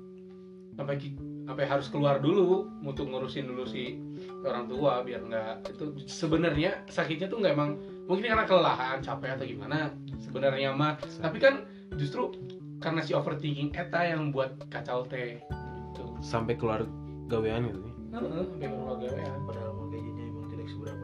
[0.73, 0.97] sampai
[1.43, 3.99] sampai harus keluar dulu untuk ngurusin dulu si
[4.47, 7.75] orang tua biar nggak itu sebenarnya sakitnya tuh nggak emang
[8.07, 9.91] mungkin karena kelelahan capek atau gimana
[10.23, 10.95] sebenarnya mah.
[10.99, 11.67] Tapi kan
[11.99, 12.31] justru
[12.79, 15.39] karena si overthinking eta yang buat kacau teh.
[15.39, 16.03] Gitu.
[16.23, 16.87] Sampai keluar
[17.27, 17.79] gawean gitu
[18.13, 19.39] Heeh, sampai keluar gawean.
[19.47, 21.02] Padahal mau gajinya emang tidak seberapa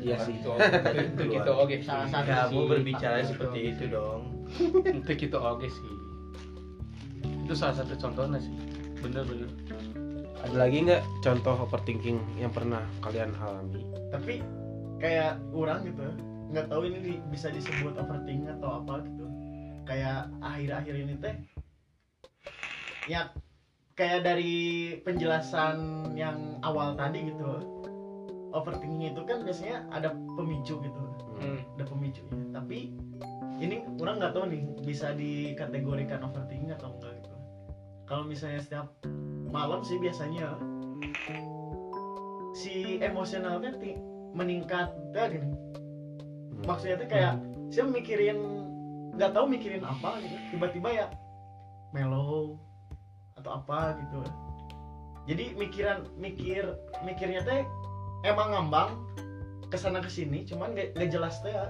[0.00, 0.40] iya sih.
[0.40, 0.50] Itu
[0.96, 4.22] itu gitu oke Salah satu kamu sih, berbicara seperti itu dong.
[4.84, 5.92] Itu gitu oke sih.
[7.44, 8.54] Itu salah satu contohnya sih.
[9.04, 9.48] Bener-bener
[10.44, 13.80] ada lagi nggak contoh overthinking yang pernah kalian alami?
[14.12, 14.44] Tapi
[15.00, 16.04] kayak orang gitu
[16.52, 19.26] nggak tahu ini bisa disebut overthinking atau apa gitu.
[19.84, 21.36] Kayak akhir-akhir ini teh
[23.04, 23.28] ya
[23.94, 24.56] kayak dari
[25.04, 27.83] penjelasan yang awal tadi gitu
[28.54, 31.00] overthinking itu kan biasanya ada pemicu gitu.
[31.34, 31.60] Hmm.
[31.74, 32.46] ada pemicunya.
[32.54, 32.94] Tapi
[33.58, 37.36] ini orang nggak tahu nih bisa dikategorikan overthinking atau enggak gitu.
[38.06, 38.86] Kalau misalnya setiap
[39.50, 40.54] malam sih biasanya
[42.54, 43.74] si emosionalnya
[44.32, 44.94] meningkat.
[45.10, 45.50] Ya gini
[46.64, 47.34] maksudnya tuh kayak
[47.68, 48.38] saya mikirin
[49.14, 50.36] nggak tahu mikirin apa gitu.
[50.54, 51.06] Tiba-tiba ya
[51.90, 52.58] mellow
[53.38, 54.20] atau apa gitu.
[55.24, 57.64] Jadi mikiran mikir mikirnya teh
[58.24, 58.90] emang ngambang
[59.68, 61.68] ke sana ke sini cuman gak, gak jelas teh ya.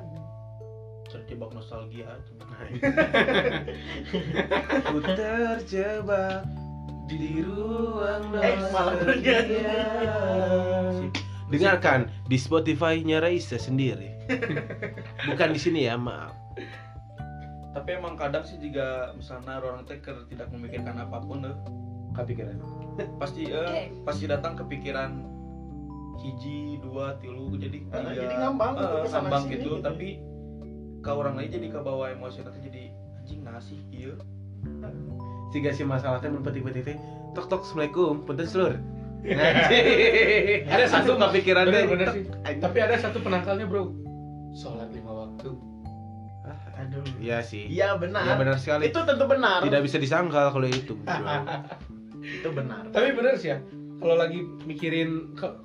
[1.10, 2.10] terjebak nostalgia
[4.84, 6.46] Ku terjebak
[7.04, 9.84] di ruang Eh, malah nostalgia.
[11.50, 14.10] Dengarkan di Spotify-nya Raisa sendiri.
[15.28, 16.32] Bukan di sini ya, maaf.
[17.74, 21.56] tapi emang kadang sih jika misalnya orang teh keur tidak memikirkan apa pun deh
[22.14, 22.62] Kepikiran.
[23.18, 25.10] pasti eh, pasti datang kepikiran
[26.16, 29.72] hiji dua tilu jadi Ah, tiga, jadi ngambang ke sana ngambang gitu gitu.
[29.80, 30.08] tapi
[30.98, 32.82] ke orang lain jadi ke bawah emosi nanti jadi
[33.16, 34.14] anjing nasi iya
[35.50, 36.96] Tiga si masalahnya mun peti-peti teh.
[37.30, 38.74] Tok tok assalamualaikum, punten seluruh.
[40.66, 41.84] ada satu kepikiran bener, deh.
[41.88, 42.22] bener sih
[42.58, 43.88] tapi ada satu penangkalnya bro
[44.52, 45.48] sholat lima waktu
[46.74, 47.64] aduh Iya sih.
[47.64, 48.90] iya benar, Iya benar sekali.
[48.90, 50.98] itu tentu benar Tidak bisa disangkal kalau itu.
[52.36, 53.58] itu benar tapi bener sih ya
[53.96, 55.64] kalau lagi mikirin kok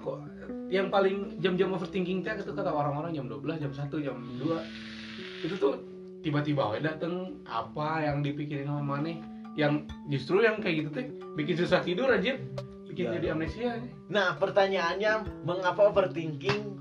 [0.69, 5.55] yang paling jam-jam overthinking teh itu kata orang-orang jam 12 jam 1 jam 2 itu
[5.57, 5.81] tuh
[6.21, 9.17] tiba-tiba we dateng apa yang dipikirin sama maneh
[9.57, 12.37] yang justru yang kayak gitu teh bikin susah tidur aja
[12.85, 13.13] bikin Iya.
[13.17, 13.71] jadi amnesia
[14.07, 16.77] nah pertanyaannya mengapa overthinking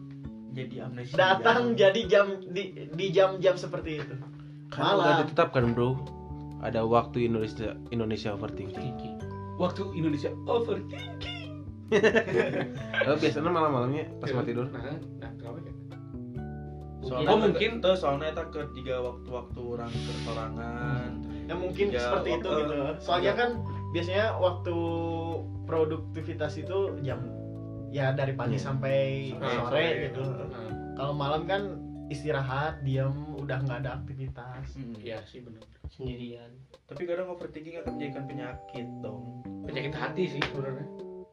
[0.53, 4.15] jadi amnesia datang jadi jam di di jam-jam seperti itu
[4.69, 5.97] Kan udah ditetapkan, Bro.
[6.61, 8.77] Ada waktu Indonesia Indonesia overthinking.
[8.77, 9.17] Thinking.
[9.57, 11.38] waktu Indonesia overthinking
[13.09, 14.67] Oh, biasanya malam-malamnya pas mau tidur.
[14.69, 15.73] nah nah kenapa ya
[17.01, 21.11] soalnya Oh, mungkin- tuh soalnya eta ke tiga waktu-waktu orang kesorangan
[21.43, 23.39] ya mungkin Ya, seperti itu waktu- gitu soalnya ya.
[23.39, 23.51] kan
[23.89, 24.77] biasanya waktu
[25.65, 27.21] produktivitas itu jam
[27.89, 28.67] ya dari pagi Hmm.
[28.67, 28.97] sampai
[29.33, 31.63] sore sore, gitu Nah, kalau malam kan
[32.07, 34.93] istirahat diam udah nggak ada aktivitas Hmm.
[34.99, 36.53] iya sih bener sendirian
[36.85, 40.85] tapi kadang overthinking akan menjadikan penyakit dong penyakit hati sih sebenarnya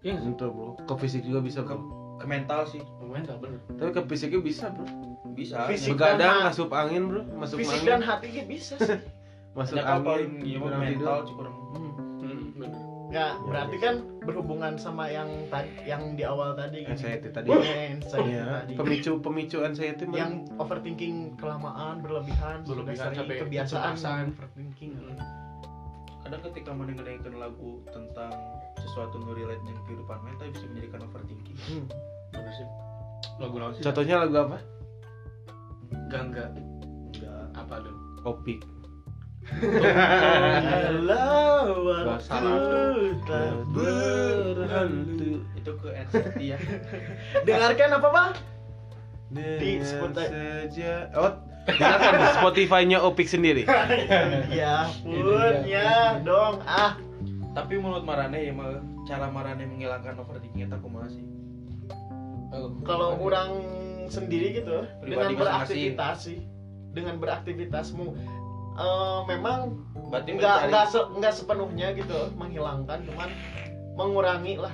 [0.06, 0.70] iya nggak sih Itu, Bro.
[0.80, 2.16] Ke fisik juga bisa, ke, Bro.
[2.16, 4.86] ke mental sih mental bener Tapi ke fisiknya bisa, Bro.
[5.34, 7.22] bisa Fisik Begadang, dan ha- ngasup angin, Bro.
[7.34, 7.90] Masuk fisik angin.
[7.90, 9.00] dan hati gitu bisa sih
[9.58, 10.58] Masuk paling angin.
[10.60, 11.36] kurang mental tidur.
[11.36, 11.92] kurang Hmm.
[12.22, 16.90] hmm, bener nggak berarti kan berhubungan sama yang tadi yang di awal tadi gini.
[16.90, 17.48] Anxiety tadi.
[17.48, 17.62] Ya,
[17.94, 18.74] anxiety Iya, tadi.
[18.76, 23.94] pemicu pemicu anxiety yang overthinking kelamaan berlebihan Berlebihan sampai kebiasaan
[24.34, 24.94] overthinking
[26.26, 28.34] kadang ketika mendengarkan lagu tentang
[28.76, 31.86] sesuatu yang relate dengan kehidupan mental bisa menjadikan overthinking Hmm.
[32.32, 32.68] bener sih
[33.38, 34.58] lagu lagu sih Contohnya lagu apa?
[36.08, 38.58] gangga enggak apa dong Opik.
[40.66, 41.30] Kalau
[41.86, 42.58] waktu Salah.
[43.24, 46.58] tak berlalu itu ke NCT ya
[47.44, 48.32] Dengarkan apa bang?
[49.34, 50.28] Dengan Spotify.
[50.30, 50.92] saja.
[51.18, 51.32] Oh,
[51.66, 53.66] dengarkan di Spotify-nya Opik sendiri.
[54.54, 56.62] Ya pun ya dong.
[56.64, 56.98] Ah.
[57.56, 61.24] Tapi menurut Marane ya mah cara Marane menghilangkan overthinking eta kumaha sih?
[62.52, 63.50] Oh, kalau orang
[64.12, 66.40] sendiri gitu dengan Pribadi beraktivitas sih.
[66.96, 68.06] Dengan beraktivitasmu
[68.76, 69.60] eh, memang
[70.12, 73.30] berarti nggak nggak se- nggak sepenuhnya gitu menghilangkan cuman
[73.96, 74.72] mengurangi lah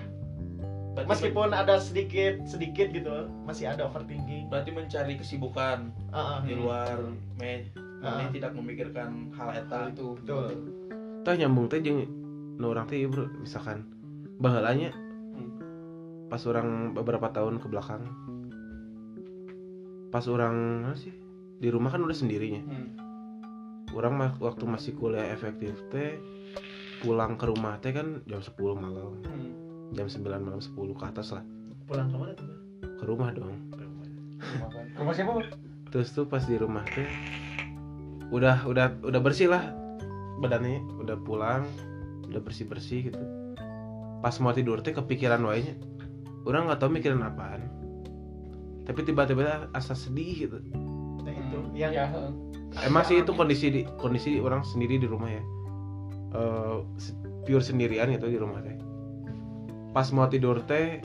[0.92, 4.52] berarti, meskipun ada sedikit sedikit gitu masih ada overthinking.
[4.52, 6.38] Berarti mencari kesibukan Ah, ah.
[6.44, 7.00] di luar
[7.40, 7.68] me
[8.02, 8.18] Ah.
[8.18, 10.18] Mane tidak memikirkan hal eta itu.
[10.18, 10.58] Betul.
[11.22, 12.02] Tah nyambung teh jeung
[12.58, 13.30] nu urang teh ieu, bro.
[13.38, 13.86] Misalkan
[14.42, 14.90] baheulanya
[16.32, 18.08] pas orang beberapa tahun ke belakang
[20.16, 21.12] pas orang apa sih
[21.60, 22.64] di rumah kan udah sendirinya.
[22.64, 22.90] Hmm.
[23.92, 26.16] orang waktu masih kuliah efektif teh
[27.04, 29.20] pulang ke rumah teh kan jam 10 malam.
[29.28, 29.52] Hmm.
[29.92, 31.44] Jam 9 malam 10 ke atas lah.
[31.86, 32.48] Pulang ke mana tuh
[32.82, 33.52] ke rumah dong.
[33.72, 35.14] Rumah.
[35.14, 35.32] Siapa?
[35.34, 35.50] Bang?
[35.92, 37.04] terus tuh pas di rumah teh
[38.32, 39.76] udah udah udah bersih lah
[40.40, 41.68] badannya udah pulang
[42.24, 43.20] udah bersih bersih gitu.
[44.20, 45.76] Pas mau tidur teh kepikiran wainya
[46.48, 47.68] orang nggak tahu mikirin apaan.
[48.82, 50.58] Tapi tiba-tiba asa sedih gitu.
[51.22, 51.58] Nah itu.
[51.76, 52.32] Yang Ya, heeh.
[52.88, 55.44] emang sih itu kondisi di kondisi orang sendiri di rumah ya.
[56.32, 58.80] Eh, se- pure sendirian gitu di rumah teh
[59.92, 61.04] pas mau tidur teh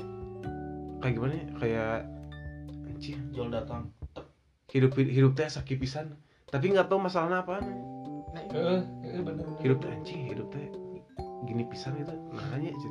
[1.03, 1.47] kayak gimana ya?
[1.59, 1.97] Kayak
[2.87, 3.19] anjing.
[3.35, 3.91] Jual datang.
[4.71, 6.17] Hidup hidup teh sakit pisan.
[6.51, 8.55] Tapi nggak tahu masalahnya apa nah, itu.
[8.55, 9.47] Heeh, heeh, bener.
[9.65, 10.67] hidup teh anjing hidup teh
[11.47, 12.11] gini pisan itu
[12.51, 12.91] nanya aja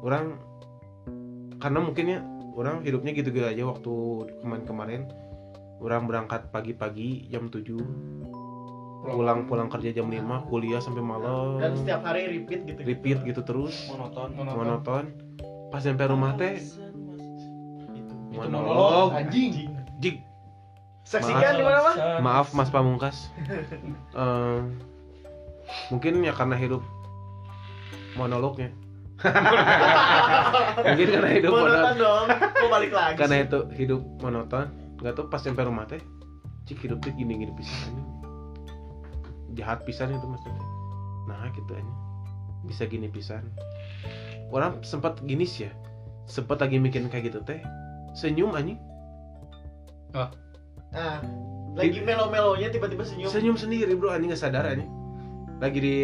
[0.00, 0.40] orang
[1.60, 2.20] karena mungkin ya
[2.56, 3.94] orang hidupnya gitu-gitu aja waktu
[4.40, 5.02] kemarin-kemarin.
[5.76, 8.25] Orang berangkat pagi-pagi jam 7
[9.06, 11.62] pulang pulang kerja jam 5 kuliah sampai malam.
[11.62, 13.74] Dan setiap hari repeat gitu repeat gitu terus.
[13.90, 14.56] Monoton Monoton.
[14.58, 15.04] monoton.
[15.70, 16.58] Pas sampai rumah teh
[17.94, 19.14] itu monolog.
[19.14, 19.70] anjing.
[20.02, 20.16] jig.
[21.06, 23.16] Saksikan di mana mah maaf mas pamungkas.
[24.16, 24.60] Eh,
[25.92, 26.80] mungkin ya karena hidup
[28.16, 28.72] monolognya.
[30.86, 32.26] Mungkin karena hidup monoton monoton dong.
[32.32, 34.72] Mau balik lagi karena itu hidup monoton.
[35.02, 36.00] Nggak tahu pas sampai rumah teh
[36.66, 38.15] cik hidup teh gini gini pisan aja
[39.56, 40.64] jahat pisan itu maksudnya.
[41.26, 41.94] Nah gitu aja.
[42.68, 43.42] Bisa gini pisan.
[44.52, 45.72] Orang sempat gini sih ya.
[46.28, 47.58] Sempat lagi mikirin kayak gitu teh.
[48.14, 48.78] Senyum anjing.
[50.12, 50.30] Nah
[51.76, 53.28] lagi melo-melonya tiba-tiba senyum.
[53.32, 54.12] Senyum sendiri bro.
[54.12, 54.88] Anjing nggak sadar anjing.
[55.58, 55.94] Lagi di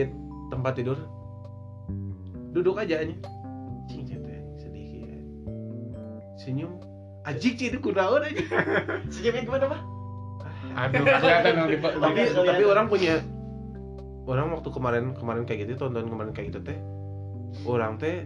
[0.48, 0.98] tempat tidur.
[2.56, 3.20] Duduk aja anjing.
[3.88, 5.20] Cing teh anjing, sedih ya.
[6.40, 6.72] senyum.
[7.22, 8.34] Ajik sih itu kudaun aja
[9.14, 9.82] senyumnya gimana mah
[10.72, 13.22] Aduh, kelihatan dong di tapi tapi orang punya
[14.24, 16.78] orang waktu kemarin kemarin kayak gitu tonton kemarin kayak gitu teh
[17.64, 18.22] orang teh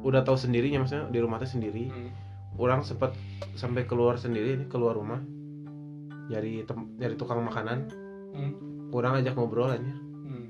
[0.00, 2.10] udah tahu sendirinya maksudnya di rumah teh sendiri Hmm.
[2.56, 3.12] orang sempat
[3.52, 5.20] sampai keluar sendiri nih keluar rumah
[6.26, 7.90] nyari tem- nyari tukang makanan
[8.30, 8.52] Hmm.
[8.90, 10.48] orang ajak ngobrol aja Hmm.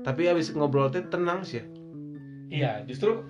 [0.00, 1.64] tapi abis ngobrol teh tenang sih ya.
[2.48, 3.20] Iya, justru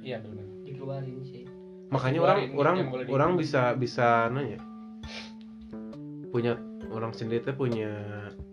[0.00, 0.44] iya benar.
[0.60, 1.46] dikeluarin sih
[1.88, 4.58] makanya orang orang boleh di- orang bisa bisa nanya
[6.28, 6.54] punya
[6.88, 7.92] orang sendiri teh punya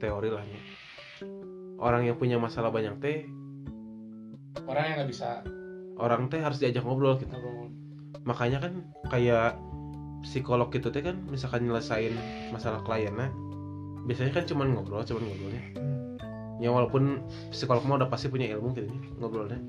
[0.03, 0.59] teori lah ya.
[1.79, 3.19] orang yang punya masalah banyak teh
[4.67, 5.29] Orang yang nggak bisa
[5.97, 7.71] orang teh harus diajak ngobrol gitu ngobrol.
[8.27, 8.73] makanya kan
[9.07, 9.55] kayak
[10.25, 12.11] psikolog gitu teh kan misalkan nyelesain
[12.51, 13.31] masalah kliennya
[14.09, 15.63] biasanya kan cuman ngobrol cuman ngobrolnya
[16.57, 17.21] ya walaupun
[17.53, 19.59] psikolog mah udah pasti punya ilmu gitu ya, ngobrolnya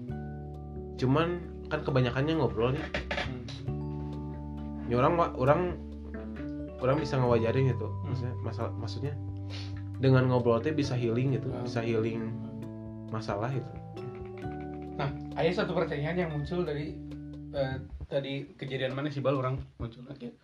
[0.97, 1.29] cuman
[1.69, 2.87] kan kebanyakannya ngobrol ya
[3.29, 4.89] Hmm.
[4.89, 5.61] ya orang orang
[6.79, 8.13] orang bisa ngewajarin gitu Hmm.
[8.13, 9.13] maksudnya masalah maksudnya
[9.99, 11.65] dengan ngobrol teh bisa healing gitu Hmm.
[11.67, 12.31] bisa healing
[13.11, 13.71] masalah gitu
[14.99, 16.99] Nah, ada satu pertanyaan yang muncul dari
[17.55, 17.77] eh,
[18.11, 20.35] tadi kejadian mana sih bal orang muncul lagi.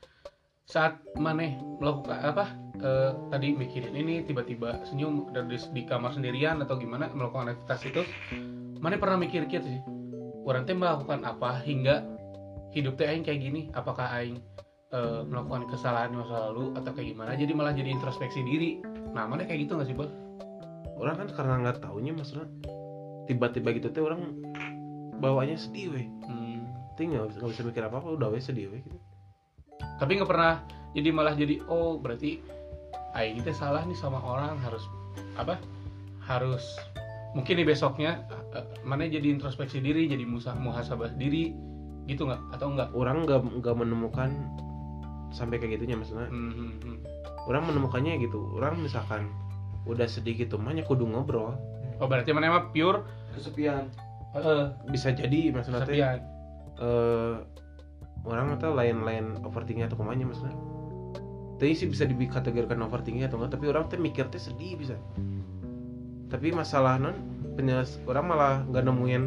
[0.65, 2.47] Saat maneh melakukan apa?
[2.79, 7.81] eh, tadi mikirin ini tiba-tiba senyum dari di, di kamar sendirian atau gimana melakukan aktivitas
[7.83, 8.03] itu,
[8.79, 9.83] maneh pernah mikir gitu sih.
[10.47, 12.07] Orang teh melakukan apa hingga
[12.71, 13.61] hidup teh aing kayak gini?
[13.75, 14.39] Apakah aing
[14.95, 17.35] eh, melakukan kesalahan di masa lalu atau kayak gimana?
[17.35, 18.79] Jadi malah jadi introspeksi diri.
[19.11, 20.25] Nah, mana kayak gitu nggak sih, Bal?
[20.99, 22.47] orang kan karena nggak taunya maksudnya
[23.27, 24.41] tiba-tiba gitu teh orang
[25.19, 26.65] bawanya sedih weh Hmm.
[26.95, 28.99] tinggal nggak bisa mikir apa apa udah weh sedih weh gitu
[29.99, 30.63] tapi nggak pernah
[30.95, 32.39] jadi malah jadi oh berarti
[33.19, 34.83] aing teh salah nih sama orang harus
[35.39, 35.59] apa
[36.25, 36.65] harus
[37.35, 41.55] mungkin di besoknya eh, eh, mana jadi introspeksi diri jadi musa muhasabah diri
[42.07, 44.31] gitu nggak atau enggak orang nggak nggak menemukan
[45.35, 46.97] sampai kayak gitunya maksudnya hmm, hmm, hmm.
[47.51, 49.27] orang menemukannya gitu orang misalkan
[49.85, 51.59] udah sedih gitu mah ya kudu ngobrol
[51.99, 53.03] oh berarti mana mah pure
[53.35, 53.91] kesepian
[54.35, 56.19] eh bisa jadi maksudnya teh kesepian
[56.81, 57.35] eh
[58.25, 60.55] orang atau lain-lain overthinking atau ke mana maksudnya
[61.55, 64.99] Tapi sih bisa dikategorikan overthinking atau enggak, tapi orang teh mikir teh sedih bisa.
[66.27, 67.15] Tapi masalah non
[67.55, 69.23] penjelas orang malah nggak nemuin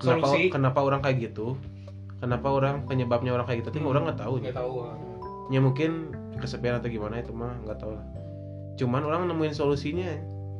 [0.00, 0.48] kenapa Solusi.
[0.48, 1.54] kenapa orang kayak gitu.
[2.24, 3.92] Kenapa orang penyebabnya orang kayak gitu, tapi Hmm.
[3.92, 4.34] orang nggak tahu.
[4.40, 4.72] nggak tahu
[5.50, 8.06] Ya mungkin kesepian atau gimana itu mah nggak tahu lah.
[8.78, 10.12] Cuman orang nemuin solusinya.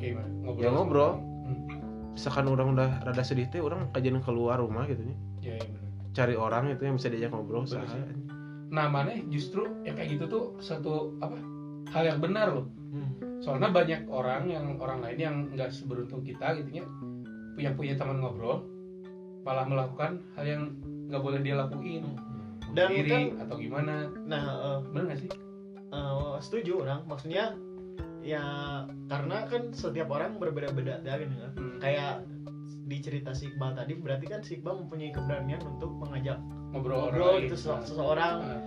[0.03, 1.13] gimana ngobrol Ya, ngobrol.
[1.47, 1.63] Hmm.
[2.19, 6.35] Misalkan orang udah rada sedih teh, orang kajian keluar rumah gitu ya, ya benar Cari
[6.37, 7.65] orang itu yang bisa diajak ngobrol.
[7.65, 7.87] Bener
[8.73, 11.37] nah mana justru yang kayak gitu tuh satu apa
[11.93, 12.67] hal yang benar loh
[13.45, 16.85] soalnya banyak orang yang orang lain yang nggak seberuntung kita gitu ya
[17.61, 18.65] yang punya teman ngobrol
[19.45, 20.63] malah melakukan hal yang
[21.11, 22.17] nggak boleh dia lakuin
[22.73, 23.95] Dan iri kan- atau gimana?
[24.23, 25.31] Nah eh, bener nggak sih?
[25.89, 27.05] Eh, setuju orang.
[27.05, 27.53] Maksudnya
[28.23, 28.43] ya
[29.07, 31.53] karena kan setiap orang berbeda-beda ya gitu kan.
[31.53, 31.79] Hmm.
[31.79, 32.23] kayak
[32.83, 36.39] di cerita si Iqbal tadi berarti kan si Iqbal mempunyai keberanian untuk mengajak
[36.71, 38.35] ngobrol, ngobrol itu sese- seseorang.
[38.41, 38.61] Nah,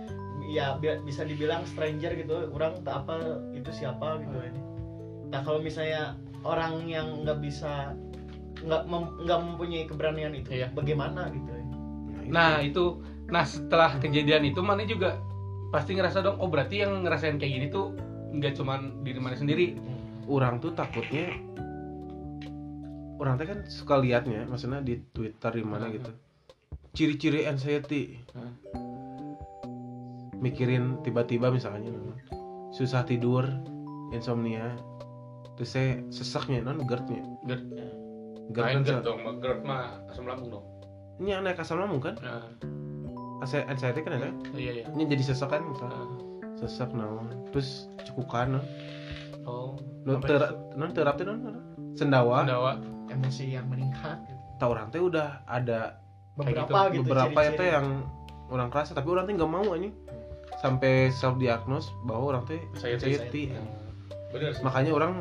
[0.46, 2.48] ya bi- bisa dibilang stranger gitu.
[2.50, 3.18] Orang tak apa
[3.52, 4.20] itu siapa?
[4.20, 4.60] gitu ini
[5.26, 7.98] nah kalau misalnya orang yang nggak bisa
[8.56, 10.70] nggak mem- nggak mempunyai keberanian itu Iya.
[10.70, 11.64] bagaimana gitu ya?
[12.26, 15.18] Nah itu nah setelah kejadian itu mana juga
[15.74, 17.90] pasti ngerasa dong oh berarti yang ngerasain kayak gini tuh
[18.36, 19.76] nggak cuman diri mana sendiri.
[20.26, 21.30] Orang tuh takutnya
[23.16, 26.10] orang teh kan suka liatnya maksudnya di Twitter di mana gitu.
[26.96, 28.20] Ciri-ciri anxiety.
[28.36, 28.52] Hah.
[30.36, 31.88] mikirin tiba-tiba misalnya
[32.68, 33.48] susah tidur
[34.12, 34.76] insomnia
[35.56, 37.24] terus saya sesaknya non GERD-nya.
[37.48, 37.64] GERD.
[38.52, 40.64] GERD kan GERD dong GERD mah asam lambung dong.
[41.24, 42.20] Ini yang naik asam lambung kan?
[42.20, 42.44] Nah,
[43.42, 44.30] anxiety kan ada?
[44.56, 44.84] Iya iya.
[44.92, 45.96] Ini jadi sesak kan misalnya
[46.56, 48.64] Nah, sesak naon terus cukukan non
[49.44, 49.76] oh.
[50.08, 50.78] Non terap itu?
[50.80, 51.40] non terap teh non
[51.92, 52.44] sendawa.
[52.48, 52.72] Pendawa.
[53.06, 54.18] emosi yang meningkat.
[54.24, 54.34] Gitu.
[54.56, 56.00] tau orang teh udah ada
[56.36, 57.74] Kayak beberapa gitu, beberapa itu ciri-ciri.
[57.76, 57.86] yang
[58.48, 59.92] orang kerasa tapi orang teh nggak mau anjing
[60.64, 63.52] sampai self diagnose bahwa orang teh Anxiety.
[63.52, 63.64] Nah,
[64.32, 64.64] bener sih.
[64.64, 65.12] Makanya orang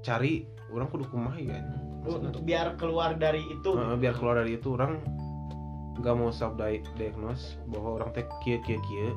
[0.00, 1.58] cari orang kudu kumaha ya
[2.06, 3.70] untuk biar keluar dari itu.
[3.76, 4.72] Heeh, biar keluar dari itu.
[4.72, 5.04] Orang
[6.00, 6.56] nggak mau self
[6.96, 9.08] diagnose bahwa orang teh kia kia kia.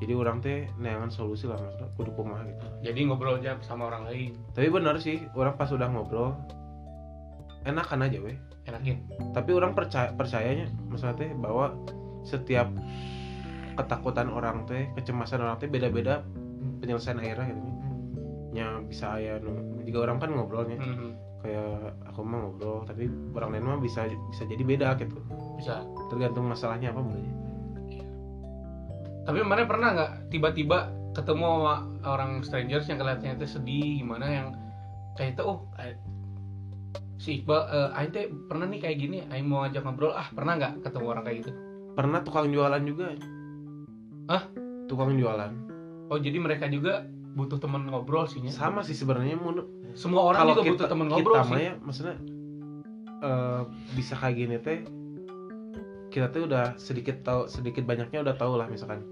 [0.00, 2.66] Jadi orang teh neangan solusi lah maksudnya kudu kumaha gitu.
[2.88, 4.32] Jadi ngobrol aja sama orang lain.
[4.56, 6.32] Tapi benar sih orang pas udah ngobrol
[7.68, 8.36] enakan aja weh.
[8.64, 9.04] Enakin.
[9.36, 11.76] Tapi orang percaya percayanya maksudnya teh bahwa
[12.24, 12.68] setiap
[13.76, 16.24] ketakutan orang teh kecemasan orang teh beda-beda
[16.80, 17.60] penyelesaian akhirnya gitu.
[18.56, 19.36] Nya bisa ya
[19.84, 20.80] juga orang kan ngobrolnya.
[20.80, 21.29] Mhm.
[21.40, 25.16] Kayak aku mah ngobrol tapi orang lain mah bisa bisa jadi beda gitu.
[25.56, 25.84] Bisa.
[26.12, 27.40] Tergantung masalahnya apa mulanya
[29.30, 31.76] tapi mana pernah nggak tiba-tiba ketemu sama
[32.06, 34.46] orang strangers yang kelihatannya itu sedih gimana yang
[35.14, 35.94] kayak itu oh eh,
[37.20, 40.82] si Iqbal Aing teh pernah nih kayak gini Aing mau ngajak ngobrol ah pernah nggak
[40.82, 41.52] ketemu orang kayak gitu?
[41.94, 43.06] Pernah tukang jualan juga.
[44.30, 44.44] Hah?
[44.90, 45.52] tukang jualan.
[46.10, 48.50] Oh jadi mereka juga butuh teman ngobrol sih nya.
[48.50, 49.38] sama sih sebenarnya
[49.92, 52.16] semua orang kalau juga kita butuh teman kita ngobrol mah sih ya maksudnya
[53.20, 53.60] eh,
[53.94, 54.78] bisa kayak gini teh
[56.10, 59.06] kita tuh udah sedikit tahu sedikit banyaknya udah tahu lah misalkan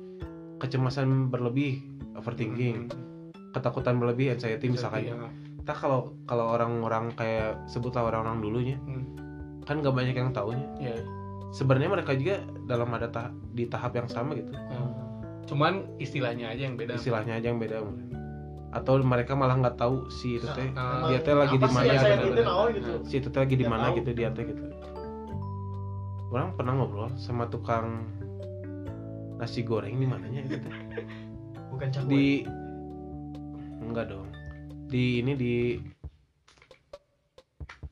[0.59, 1.79] kecemasan berlebih
[2.14, 2.91] overthinking
[3.51, 5.14] ketakutan berlebih anxiety misalkan Ya.
[5.61, 9.05] kita kalau kalau orang-orang kayak sebutlah orang-orang dulunya Hmm.
[9.62, 10.97] kan gak banyak yang tahunya Ya.
[11.51, 14.91] sebenarnya mereka juga dalam ada ta- di tahap yang sama gitu Hmm.
[15.49, 17.01] Cuman istilahnya aja yang beda.
[17.01, 17.80] Istilahnya aja yang beda.
[18.68, 22.28] Atau mereka malah nggak tahu si itu teh Nah, dia teh lagi di mana gitu.
[22.36, 22.92] itu naon gitu.
[23.09, 24.62] Si itu teh lagi di mana gitu dia teh gitu.
[26.28, 28.05] Orang pernah ngobrol sama tukang
[29.40, 30.74] nasi goreng di mananya itu teh
[31.72, 32.24] bukan cakwe di
[33.80, 34.28] enggak dong.
[34.92, 35.55] Di ini di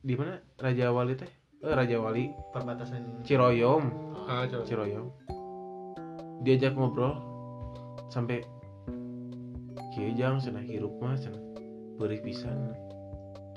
[0.05, 0.37] di mana?
[0.61, 1.29] Raja Wali teh?
[1.65, 2.29] Eh, Raja Wali.
[2.53, 3.89] Perbatasan Ciroyom.
[4.29, 4.45] Ah.
[4.45, 5.09] Ciroyom.
[6.45, 7.26] Diajak ngobrol
[8.07, 8.43] sampai
[9.91, 11.41] kieu jang cenah hirup mah cenah
[11.97, 12.75] beurih pisan.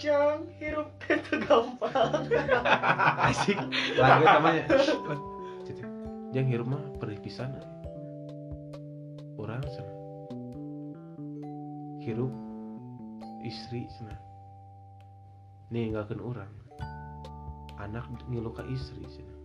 [0.01, 2.25] Jang, hirup itu gampang.
[3.29, 3.59] asik.
[4.01, 4.65] Lagu namanya
[6.33, 7.53] jang hirup mah beurih pisan.
[9.37, 9.99] Orang cenah
[12.01, 12.33] hirup
[13.45, 14.19] istri cenah
[15.69, 16.53] ninggalkeun orang.
[17.81, 19.41] Anak ngilu ka istri cenah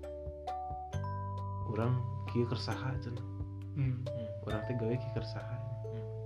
[1.72, 1.99] orang
[2.32, 3.36] kieu kersaha cenah
[3.76, 4.08] Hmm.
[4.46, 5.56] Orang teh gawe kieu kersaha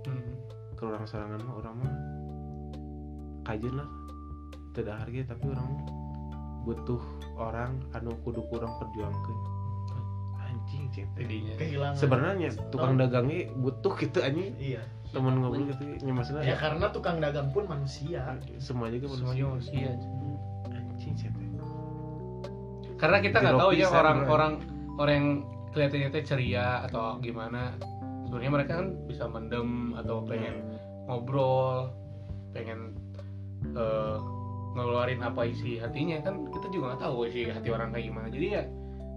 [0.00, 0.32] Hmm.
[0.72, 1.92] ke orang sorangan mah orang mah
[3.44, 3.88] kajen lah.
[4.70, 5.82] Tidak harga tapi orang mah
[6.60, 7.02] butuh
[7.34, 9.36] orang anu kudu kurang perjuangkan
[10.40, 11.54] anjing jadinya.
[11.56, 11.96] Kehilangan.
[11.96, 14.52] sebenarnya tukang dagangnya butuh gitu anjing.
[14.56, 14.82] Iya.
[15.10, 18.38] temen ngobrol gitu ya maksudnya Ya karena tukang dagang pun manusia.
[18.62, 20.14] semua juga semuanya manusia manusia anjing.
[20.96, 21.32] Cing teh.
[22.94, 24.28] karena kita nggak tahu ya Jeropisan, orang bro.
[24.30, 24.52] orang
[24.94, 25.28] orang yang
[25.72, 27.74] kelihatannya teh ceria atau gimana
[28.30, 30.62] sebenarnya mereka kan bisa mendem atau pengen
[31.04, 31.90] ngobrol
[32.50, 32.94] pengen
[33.68, 34.16] eh,
[34.70, 38.46] ngeluarin apa isi hatinya kan kita juga nggak tahu isi hati orang kayak gimana jadi
[38.48, 38.62] ya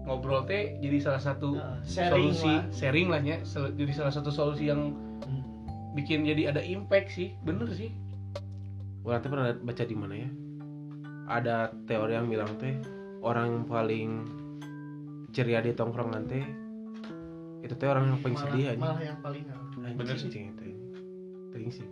[0.02, 2.62] ngobrol teh jadi salah satu Nah, sharing solusi lah.
[2.68, 4.92] sharing lah ya sel- jadi salah satu solusi yang
[5.22, 5.42] Hmm.
[5.94, 7.94] bikin jadi ada impact sih bener sih
[9.00, 10.28] Orang teh pernah baca di mana ya?
[11.26, 12.72] Ada teori yang bilang teh
[13.20, 14.10] orang yang paling
[15.30, 16.40] ceria di tongkrongan teh
[17.64, 18.78] itu teh orang yang paling malah, sedih aja.
[18.78, 20.28] malah yang paling ah, Anjing, Bener sih.
[20.28, 20.64] anjing itu.
[21.50, 21.86] Paling sih.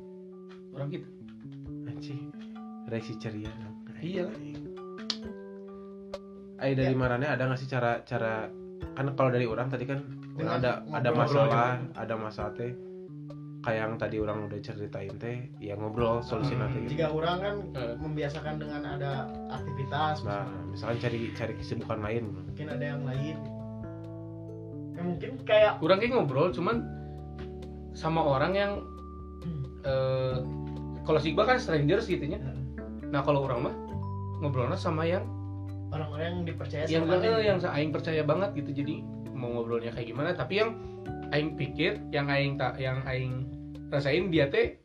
[0.70, 1.08] orang gitu
[1.84, 2.20] Anjing.
[2.84, 3.52] Reaksi ceria.
[3.98, 4.26] Iya.
[6.56, 6.98] Ay dari Ya.
[6.98, 8.46] marane ada nggak sih cara cara
[8.92, 10.00] kan kalau dari orang tadi kan
[10.32, 12.72] Dengan ada ada ngobrol masalah ada masalah teh
[13.60, 16.90] kayak yang tadi orang udah ceritain teh ya ngobrol solusi Hmm, nanti gitu.
[16.96, 17.94] jika orang kan Eh.
[17.96, 19.12] membiasakan dengan ada
[19.50, 20.66] aktivitas nah misalnya.
[20.68, 23.36] misalkan cari cari kesibukan lain mungkin ada yang lain
[24.92, 26.84] ya mungkin kayak orang kayak ngobrol cuman
[27.92, 28.72] sama orang yang
[29.82, 30.36] eh
[31.02, 32.38] kalau si Iqbal kan strangers gitu ya
[33.10, 33.74] nah kalau orang mah
[34.42, 35.22] ngobrolnya sama yang
[35.92, 37.44] orang-orang yang dipercaya yang sama eh, lain.
[37.44, 38.70] yang aing percaya banget gitu.
[38.82, 38.94] Jadi
[39.36, 40.70] mau ngobrolnya kayak gimana tapi yang
[41.30, 43.46] aing pikir yang aing tak yang aing
[43.92, 44.80] rasain dia teh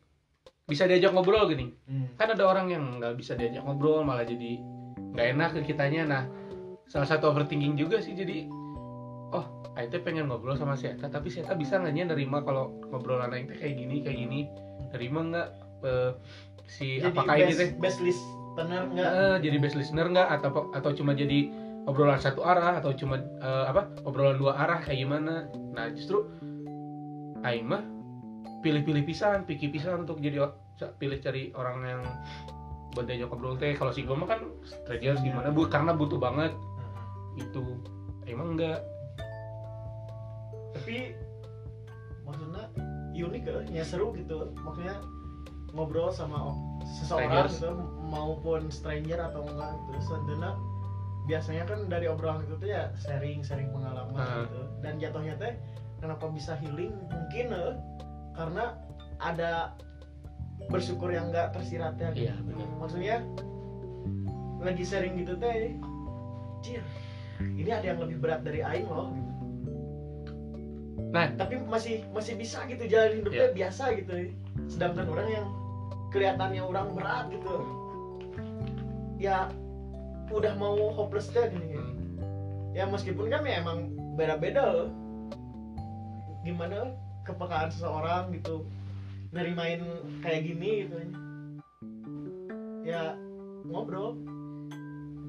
[0.68, 1.72] bisa diajak ngobrol gini.
[1.88, 2.12] Hmm.
[2.20, 4.60] kan ada orang yang nggak bisa diajak ngobrol malah jadi
[5.16, 6.04] nggak enak ke kitanya.
[6.04, 6.24] Nah
[6.92, 8.52] salah satu overthinking juga sih jadi
[9.36, 9.46] oh
[9.78, 13.30] aing teh pengen ngobrol sama si Eta tapi si Eta bisa nggak nerima kalau ngobrolan
[13.30, 14.40] aing teh kayak gini kayak gini?
[14.96, 15.48] Nerima nggak
[15.86, 16.12] eh,
[16.68, 20.28] si jadi apakah ini best, teh best listener enggak Eh, jadi best listener nggak?
[20.40, 21.52] Atau atau cuma jadi
[21.86, 22.82] obrolan satu arah?
[22.82, 23.92] Atau cuma eh, apa?
[24.08, 24.80] Obrolan dua arah?
[24.82, 25.46] Kayak gimana?
[25.76, 26.26] Nah justru
[27.46, 27.84] aing mah
[28.66, 30.50] pilih-pilih pisan pikir pisan untuk jadi
[30.98, 32.02] pilih cari orang yang
[32.98, 33.78] buat diajak ngobrol teh.
[33.78, 35.54] Kalau si gue mah kan strangers gimana?
[35.54, 36.50] Bu karena butuh banget.
[37.38, 37.78] Itu
[38.26, 38.82] emang enggak
[40.78, 41.18] tapi
[42.22, 42.64] maksudnya
[43.18, 45.02] unik ya, seru gitu maksudnya
[45.74, 46.54] ngobrol sama
[46.86, 47.54] seseorang Strangers.
[47.58, 47.70] gitu
[48.08, 50.52] maupun stranger atau enggak gitu sebenarnya
[51.28, 54.46] biasanya kan dari obrolan itu tuh ya sharing sharing pengalaman Ah.
[54.48, 55.54] gitu dan jatuhnya teh
[56.00, 57.74] kenapa bisa healing mungkin eh,
[58.32, 58.78] karena
[59.18, 59.74] ada
[60.70, 62.32] bersyukur yang enggak tersiratnya gitu.
[62.32, 62.34] iya
[62.78, 63.16] maksudnya
[64.62, 65.74] lagi sharing gitu teh
[66.62, 66.82] Cir,
[67.44, 69.14] ini ada yang lebih berat dari Aing loh.
[71.08, 71.32] Nah.
[71.34, 73.56] tapi masih masih bisa gitu jalan hidupnya Iya.
[73.56, 74.12] biasa gitu
[74.68, 75.48] sedangkan orang yang
[76.12, 77.56] kelihatannya orang berat gitu
[79.18, 79.48] ya
[80.28, 81.96] udah mau hopeless deh gini Hmm.
[82.76, 84.90] ya meskipun kan ya emang beda-beda loh
[86.44, 86.92] gimana
[87.24, 88.68] kepekaan seseorang gitu
[89.32, 89.84] dari main
[90.20, 90.96] kayak gini gitu
[92.84, 93.16] ya
[93.64, 94.16] ngobrol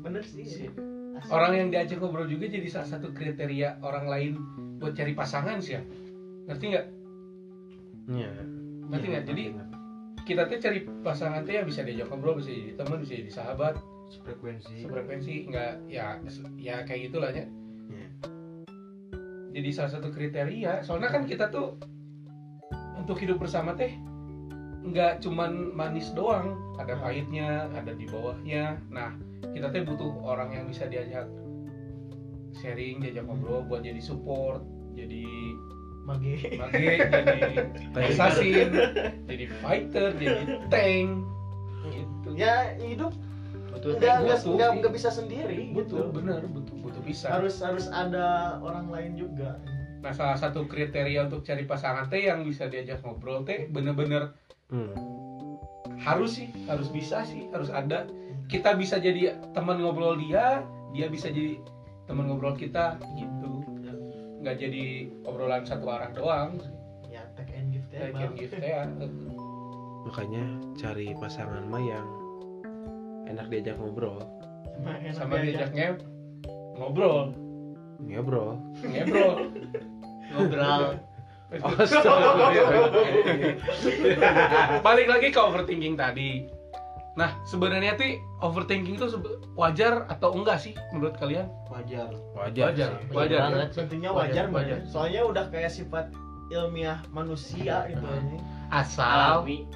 [0.03, 0.73] bener sih Si- Asik.
[1.29, 4.33] Orang yang diajak ngobrol juga jadi salah satu kriteria orang lain
[4.79, 5.83] buat cari pasangan sih ya.
[6.47, 6.87] Ngerti nggak?
[8.09, 8.31] Iya.
[8.89, 9.25] ngerti nggak?
[9.29, 9.43] Jadi
[10.25, 13.75] kita tuh cari pasangan tuh yang bisa diajak ngobrol bisa jadi teman bisa jadi sahabat.
[14.25, 16.17] Frekuensi sefrekuensi nggak ya
[16.57, 17.45] ya kayak gitulah ya.
[17.89, 18.09] Iya.
[19.49, 21.77] jadi salah satu kriteria soalnya kan kita tuh
[22.97, 23.97] untuk hidup bersama teh
[24.85, 26.57] nggak cuman manis doang.
[26.81, 28.81] Ada pahitnya ada di bawahnya.
[28.89, 29.13] Nah
[29.55, 31.27] kita teh butuh orang yang bisa diajak
[32.59, 34.63] sharing diajak ngobrol buat jadi support
[34.99, 35.25] jadi
[36.03, 36.59] mage.
[36.59, 37.53] mage jadi
[38.11, 38.69] assassin
[39.29, 41.09] jadi fighter jadi tank
[41.95, 42.29] gitu.
[42.35, 43.15] Ya hidup
[43.71, 44.01] Betul.
[44.03, 44.79] nggak nggak butuh nggak sih.
[44.83, 46.15] nggak bisa sendiri butuh gitu.
[46.17, 47.31] bener butuh butuh bisa.
[47.31, 49.61] Harus harus ada orang lain juga.
[50.03, 54.35] Nah salah satu kriteria untuk cari pasangan teh yang bisa diajak ngobrol teh bener-bener
[54.69, 54.93] Hmm.
[55.97, 58.05] harus sih harus bisa sih harus ada
[58.49, 60.65] kita bisa jadi teman ngobrol dia
[60.97, 61.61] dia bisa jadi
[62.09, 63.61] teman ngobrol kita gitu
[64.41, 66.57] nggak jadi obrolan satu arah doang
[67.13, 68.89] ya take and give Take and give teh ya.
[70.09, 70.45] Makanya
[70.79, 72.07] cari pasangan mah yang
[73.29, 74.25] enak diajak ngobrol,
[74.73, 75.69] sama, enak sama diajak.
[75.75, 75.87] diajaknya
[76.81, 77.35] ngobrol
[78.09, 78.57] ngobrol.
[78.81, 79.33] ngobrol
[80.29, 80.85] Ngobrol.
[84.85, 86.45] balik lagi ke overthinking tadi
[87.19, 89.11] nah sebenarnya tuh overthinking itu
[89.59, 92.71] wajar atau enggak sih menurut kalian wajar Wajar.
[92.71, 93.11] wajar sih.
[93.11, 93.69] wajar banget.
[93.75, 94.79] tentunya Wajar, wajar, wajar.
[94.79, 94.87] ya.
[94.87, 96.07] soalnya udah kayak sifat
[96.49, 98.39] ilmiah manusia gitu ini
[98.71, 99.67] asal Alami.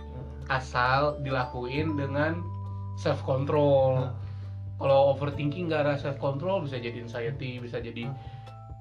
[0.47, 2.38] asal dilakuin dengan
[2.95, 4.14] self control Nah.
[4.78, 8.07] kalau overthinking nggak ada self control bisa jadi anxiety bisa jadi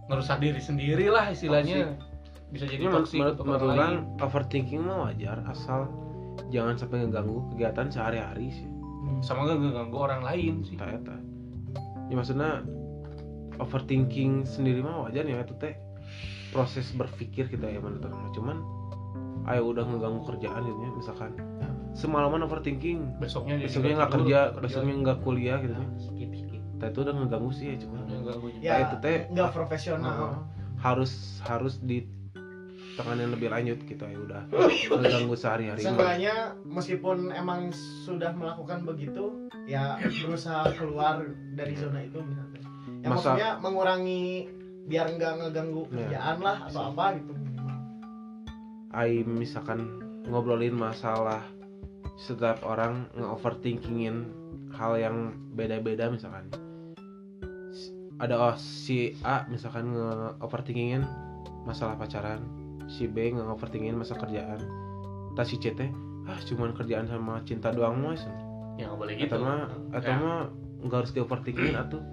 [0.06, 1.98] ngerusak diri sendiri lah istilahnya
[2.52, 5.88] bisa jadi toxic menurut menurut orang overthinking mah wajar asal
[6.50, 8.68] jangan sampai ngeganggu kegiatan sehari-hari sih.
[9.22, 10.78] sama nggak ngeganggu orang lain sih.
[10.78, 11.18] Eta eta.
[12.10, 12.66] Ya maksudnya
[13.62, 15.78] overthinking sendiri mah wajar ya itu teh.
[16.52, 18.58] proses berpikir kita ya menurut orang cuman
[19.48, 21.32] ayo udah ngeganggu kerjaan gitu ya misalkan.
[21.96, 23.24] Semalaman overthinking.
[23.24, 24.60] Besoknya jadi besoknya nggak kerja kerja.
[24.60, 25.88] besoknya nggak kuliah gitu ya.
[25.96, 28.02] Skip skip Nah, itu udah ngeganggu sih ya cuman.
[28.58, 30.50] Ya itu teh nggak profesional.
[30.82, 31.78] Harus harus
[33.02, 34.42] ditanganin lebih lanjut gitu ya udah
[35.02, 37.74] ngeganggu sehari-hari Seenggaknya meskipun emang
[38.06, 41.26] sudah melakukan begitu, ya berusaha keluar
[41.58, 42.62] dari zona itu misalnya.
[43.02, 44.24] Ya Masa- maksudnya mengurangi
[44.86, 45.96] biar nggak ngeganggu Ya.
[46.06, 47.34] kerjaan lah atau apa gitu.
[48.92, 49.88] Ai misalkan
[50.30, 51.42] ngobrolin masalah
[52.20, 54.30] setiap orang nge-overthinkingin
[54.78, 56.46] hal yang beda-beda misalkan
[58.22, 61.02] ada oh, si A misalkan nge-overthinkingin
[61.66, 62.61] masalah pacaran
[62.92, 64.60] si B nge-overthinkingin masalah kerjaan
[65.34, 65.88] tas si C teh
[66.24, 68.22] ah cuman kerjaan sama cinta doang mas
[68.76, 69.62] ya nggak boleh atau gitu mah
[69.92, 70.18] atau Ya.
[70.18, 70.40] mah
[70.82, 72.04] nggak harus di overthinkingin atuh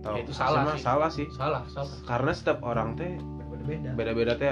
[0.00, 0.80] tahu Ya, itu salah sih.
[0.80, 3.12] salah sih salah salah karena setiap orang teh
[3.46, 3.90] Berbeda-beda.
[3.94, 4.50] beda-beda teh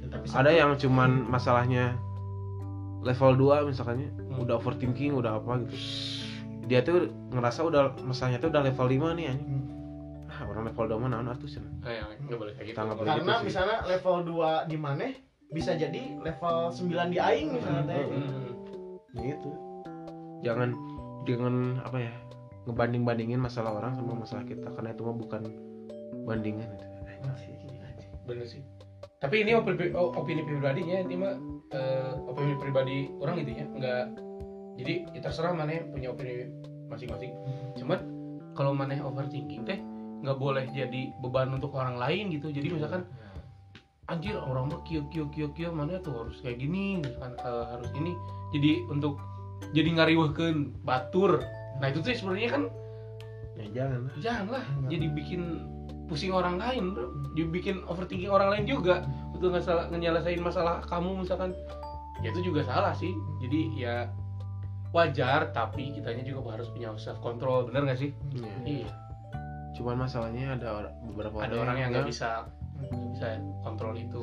[0.00, 1.98] Tetapi ada yang cuman masalahnya
[3.02, 4.42] level 2 misalnya Hmm.
[4.42, 5.76] udah overthinking udah apa gitu
[6.64, 9.74] dia tuh ngerasa udah masalahnya tuh udah level 5 nih anjing Hmm.
[10.56, 12.76] Orang level 2 mah naon atuh cenah Eh, nggak boleh kayak gitu.
[12.80, 13.46] Karena gitu sih.
[13.52, 15.04] misalnya level 2 di mana
[15.52, 18.04] bisa jadi level 9 di aing misalnya teh.
[18.08, 19.20] Hmm.
[19.20, 19.50] gitu.
[20.40, 20.72] Jangan
[21.28, 21.54] jangan
[21.84, 22.12] apa ya
[22.66, 25.42] ngebanding bandingin masalah orang sama masalah kita karena itu mah bukan
[26.24, 26.86] bandingan itu.
[28.26, 28.58] Bener sih.
[29.22, 31.34] Tapi ini opini, opini pribadinya ini mah
[31.70, 34.04] eh, opini pribadi orang gitu ya nggak
[34.76, 36.50] jadi ya terserah mana punya opini
[36.90, 37.32] masing-masing.
[37.78, 37.98] Cuman
[38.52, 39.78] kalau mana overthinking teh
[40.24, 42.48] nggak boleh jadi beban untuk orang lain gitu.
[42.52, 43.04] Jadi misalkan
[44.06, 47.90] anjir orang mah kio kio kio kio mana tuh harus kayak gini misalkan eh, harus
[47.98, 48.12] ini.
[48.54, 49.18] Jadi untuk
[49.74, 51.42] jadi ngariwehkeun batur.
[51.82, 52.62] Nah itu tuh sebenarnya kan
[53.56, 54.14] ya jangan lah.
[54.22, 55.42] Janganlah jadi bikin
[56.06, 57.10] pusing orang lain bro.
[57.34, 59.04] Dibikin overthinking orang lain juga
[59.34, 59.84] untuk nggak salah
[60.40, 61.52] masalah kamu misalkan.
[62.24, 63.12] Ya itu juga salah sih.
[63.44, 64.08] Jadi ya
[64.94, 68.10] wajar tapi kitanya juga harus punya self control bener nggak sih?
[68.32, 68.52] Iya.
[68.64, 68.88] iya
[69.76, 72.48] cuman masalahnya ada or- beberapa ada orang yang nggak bisa
[73.12, 74.20] bisa kontrol itu.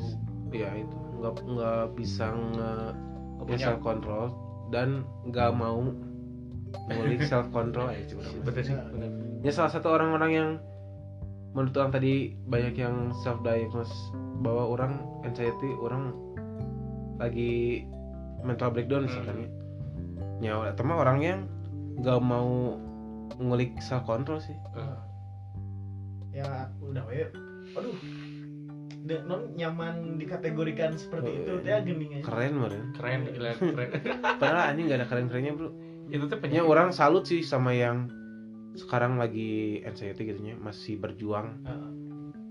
[0.53, 0.97] Ya itu.
[1.21, 2.89] Nggak nggak bisa Nggak
[3.37, 3.57] ya, punya.
[3.61, 4.23] self control
[4.69, 5.93] dan nggak mau
[6.89, 8.01] ngulik self control ya
[8.41, 9.09] bener
[9.45, 10.49] ya salah satu orang-orang yang
[11.53, 13.93] menurut orang tadi banyak yang self diagnose
[14.41, 16.17] bahwa orang anxiety orang
[17.21, 17.85] lagi
[18.41, 19.49] mental breakdown misalkan ya.
[20.43, 21.39] Nyawa atau mah orang yang
[22.01, 22.75] nggak mau
[23.37, 24.57] ngulik self control sih.
[24.75, 24.92] Eh,
[26.33, 26.45] ya
[26.81, 27.29] udah we.
[27.73, 27.95] Aduh.
[29.03, 31.77] De, non nyaman dikategorikan seperti Oh, itu iya.
[31.77, 32.23] teh gening aja.
[32.23, 33.89] Keren meren keren gila keren.
[34.39, 35.69] Padahal anjing nggak ada keren kerennya bro.
[36.07, 36.65] Itu tuh Nya penyakit.
[36.65, 38.07] orang salut sih sama yang
[38.73, 41.59] sekarang lagi anxiety gitu nya masih berjuang.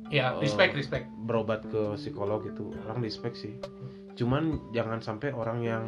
[0.07, 0.45] Ya Oh.
[0.45, 1.09] respect respect.
[1.24, 3.57] berobat ke psikolog gitu orang respect sih.
[4.12, 5.85] Cuman jangan sampai orang yang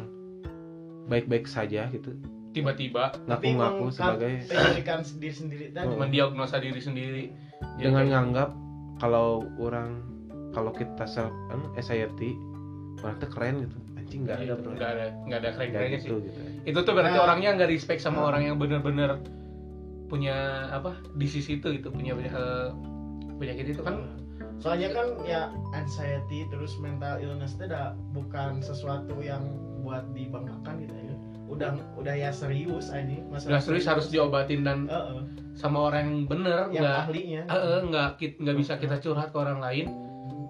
[1.05, 2.17] baik-baik saja gitu
[2.55, 5.99] tiba-tiba ngaku-ngaku sebagai kategorikan diri sendiri teh Oh.
[5.99, 7.23] mendiagnosa diri sendiri.
[7.75, 8.49] Jadi dengan kayak- nganggap
[8.95, 9.29] kalau
[9.59, 9.89] orang
[10.51, 12.31] kalau kita self anu, anxiety
[13.03, 13.77] orang tuh keren gitu.
[13.99, 14.71] Anjing nggak ada bro.
[14.71, 16.07] nggak ada nggak ada keren kerennya sih.
[16.07, 17.25] gitu gitu itu tuh berarti Nah.
[17.25, 19.19] orangnya nggak respect sama orang yang bener-bener
[20.05, 20.37] punya
[20.69, 22.69] apa di sisi itu gitu punya eh,
[23.35, 24.05] penyakit itu kan.
[24.55, 25.41] Soalnya kan ya
[25.75, 27.67] anxiety terus mental illness itu
[28.13, 29.43] bukan sesuatu yang
[29.83, 31.04] buat dibanggakan gitu ya
[31.55, 35.23] udah udah ya serius ini udah serius harus diobatin dan Heeh,
[35.55, 37.41] sama orang yang bener yang nggak ahlinya.
[37.47, 38.09] Eh, eh, nggak
[38.43, 39.87] nggak bisa kita curhat ke orang lain.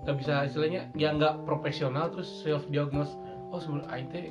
[0.05, 3.13] Nggak bisa istilahnya ya nggak profesional terus self diagnose
[3.53, 4.25] oh sebenarnya aing teh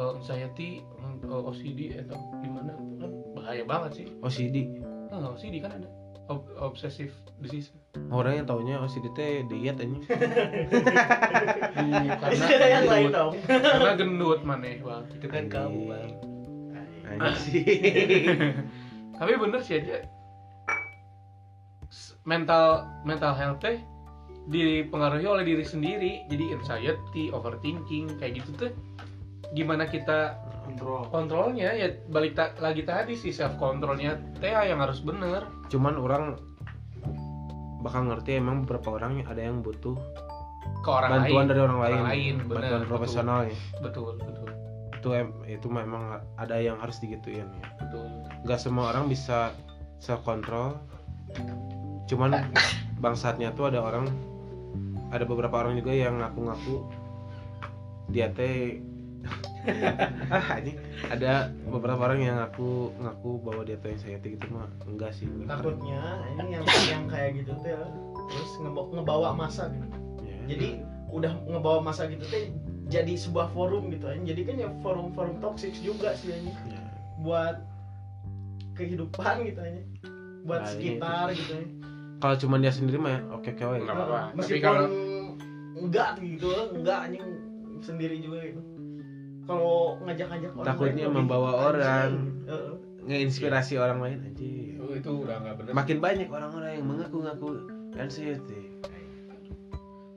[0.00, 2.72] eh, anxiety eh, OCD atau gimana?
[3.00, 4.06] Kan bahaya banget sih.
[4.24, 4.80] OCD
[5.12, 5.88] nggak OCD kan ada
[6.26, 7.70] Ob- obsessive disease
[8.10, 10.02] orang yang taunya OCD teh diet anjing.
[10.02, 10.16] Bu,
[12.22, 13.16] karena yang lain gendut.
[13.16, 16.10] dong karena gendut maneh bang itu kan kamu bang.
[19.16, 20.04] Tapi bener sih aja.
[22.26, 23.78] Mental mental health teh
[24.50, 26.26] dipengaruhi oleh diri sendiri.
[26.26, 28.70] Jadi anxiety overthinking kayak gitu tuh
[29.54, 30.34] gimana kita
[30.66, 31.00] kontrol.
[31.08, 35.46] Kontrolnya ya balik ta- lagi tadi sih self controlnya teh yang harus bener.
[35.70, 36.36] Cuman orang
[37.80, 39.94] bakal ngerti emang beberapa orang ada yang butuh
[40.82, 41.48] ke orang bantuan lain.
[41.48, 42.90] dari orang lain, Orang lain, bener, bantuan betul.
[42.90, 43.56] profesional ya.
[43.78, 44.48] Betul betul.
[44.96, 46.02] Itu em- itu memang
[46.34, 47.66] ada yang harus digituin ya.
[47.78, 48.06] Betul.
[48.42, 49.54] Nggak semua orang bisa
[50.02, 50.76] self control
[52.06, 52.38] cuman
[53.02, 54.06] bangsatnya tuh ada orang
[55.10, 56.82] ada beberapa orang juga yang ngaku-ngaku.
[58.10, 58.78] Dia teh
[60.28, 60.78] ah anjing.
[61.06, 61.32] Ada
[61.66, 66.00] beberapa orang yang ngaku ngaku bahwa dia tuh anxiety gitu mah enggak sih takutnya
[66.32, 67.86] ini yang yang kayak gitu tuh
[68.26, 69.86] terus ngebo- ngebawa masa gitu.
[70.20, 70.36] Ya.
[70.48, 70.68] Jadi
[71.08, 72.50] udah ngebawa masa gitu teh
[72.86, 76.82] jadi sebuah forum gitu aja jadi kan ya forum-forum toksik juga sih aja Ya.
[77.18, 77.56] buat
[78.74, 79.80] kehidupan gitu aja
[80.42, 81.66] buat Nah, sekitar gitu ya
[82.16, 83.76] Kalau cuma dia sendiri mah ya, oke oke.
[83.76, 84.18] Nggak apa-apa.
[84.24, 84.90] Tapi meskipun kalau-
[85.76, 87.26] enggak gitu enggak anjing
[87.78, 88.60] sendiri juga gitu
[89.46, 91.64] kalau ngajak-ngajak orang Takutnya lain, membawa anjing.
[91.64, 92.10] orang.
[92.44, 92.72] Heeh.
[93.06, 94.74] Ngeinspirasi orang lain anjir.
[94.76, 95.72] Oh, itu udah nggak benar.
[95.72, 97.48] Makin banyak orang-orang yang mengaku-ngaku
[97.94, 98.62] anxiety.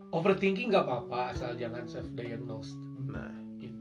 [0.10, 2.74] Overthinking nggak apa-apa asal jangan self diagnose.
[3.06, 3.78] Nah, Gitu.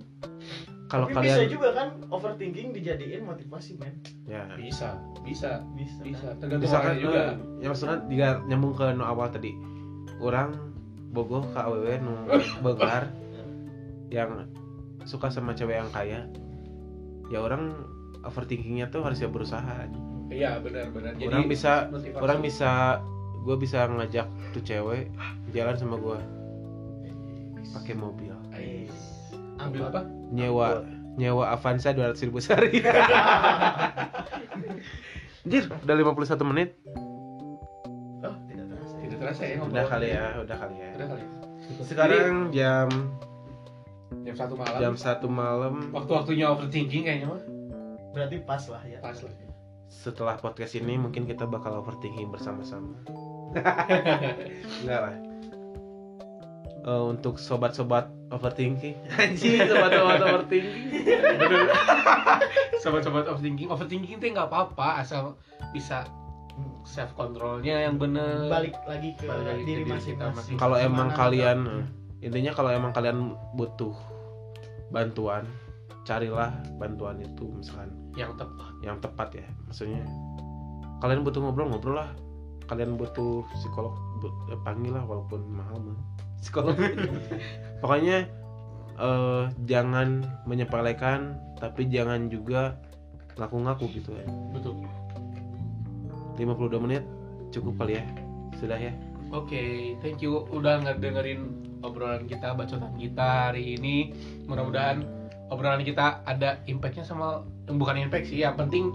[0.87, 3.95] kalau Tapi bisa kalian juga kan overthinking dijadiin motivasi men
[4.25, 6.27] ya Bisa, bisa, bisa bisa.
[6.27, 6.37] kan?
[6.39, 7.21] Tergantung misalkan orangnya juga.
[7.23, 9.53] eh, ya maksudnya jika nyambung ke nu awal tadi
[10.19, 10.49] orang
[11.09, 12.15] bogoh ke aww nu
[12.61, 13.09] begar
[14.09, 14.49] yang
[15.09, 16.29] suka sama cewek yang kaya
[17.27, 17.73] ya orang
[18.23, 19.89] overthinkingnya tuh harus ya berusaha
[20.29, 21.17] Iya, benar-benar.
[21.17, 22.21] Jadi orang bisa motivasi.
[22.21, 23.01] orang bisa
[23.41, 25.09] gue bisa ngajak tuh cewek
[25.49, 26.19] jalan sama gue
[27.71, 28.93] pakai mobil Ais.
[29.57, 30.05] ambil apa?
[30.29, 30.85] nyewa
[31.17, 32.77] nyewa Avanza 200 ribu sehari
[35.43, 36.77] Anjir, udah 51 menit
[38.21, 39.57] oh tidak terasa Tidak terasa ya.
[39.59, 41.23] Udah kali ya, udah kali ya Udah kali.
[41.83, 42.89] Sekarang jam Jadi, jam
[44.31, 44.79] satu malam.
[44.79, 47.43] jam satu malam Waktu-waktunya overthinking kayaknya mah.
[48.11, 49.33] berarti pas lah ya Pas lah.
[49.87, 52.93] setelah podcast ini mungkin kita bakal overthinking bersama-sama.
[54.81, 55.15] Enggak lah.
[56.81, 61.05] Eh, untuk sobat-sobat overthinking, anjing sobat-sobat overthinking.
[62.79, 65.37] Sobat-sobat overthinking, overthinking tuh nggak apa-apa asal
[65.71, 66.05] bisa
[66.83, 68.49] self controlnya yang bener.
[68.49, 71.85] balik lagi ke Balik lagi ke diri masing-masing Kalau emang kalian eh,
[72.19, 73.95] intinya kalau emang kalian butuh
[74.91, 75.47] bantuan,
[76.03, 76.51] carilah
[76.81, 78.73] bantuan itu misalkan yang tepat.
[78.83, 79.47] yang tepat ya.
[79.69, 80.03] Maksudnya
[81.05, 82.11] kalian butuh ngobrol ngobrol lah.
[82.69, 85.99] Kalian butuh psikolog bu- eh, panggil lah walaupun mahal mah.
[86.43, 86.77] Psikolog.
[87.83, 88.27] Pokoknya
[88.99, 92.79] eh, jangan menyepelekan tapi jangan juga
[93.39, 94.27] ngaku-ngaku gitu ya.
[94.51, 94.83] Betul.
[96.39, 97.03] 52 menit
[97.51, 98.05] cukup kali ya.
[98.59, 98.95] Sudah ya.
[99.29, 104.13] Oke, thank you udah ngedengerin obrolan kita, bacotan kita hari ini.
[104.45, 105.05] Mudah-mudahan
[105.49, 108.93] obrolan kita ada impactnya sama bukan impact sih, yang penting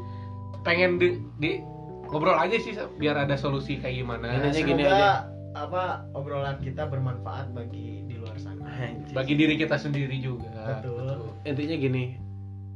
[0.61, 1.61] pengen di, di-
[2.05, 4.37] ngobrol aja sih biar ada solusi kayak gimana.
[4.37, 5.11] Intinya Semoga gini aja.
[5.53, 8.65] apa obrolan kita bermanfaat bagi di luar sana
[9.11, 10.77] Bagi diri kita sendiri juga.
[10.77, 11.33] Betul.
[11.43, 12.03] Intinya gini,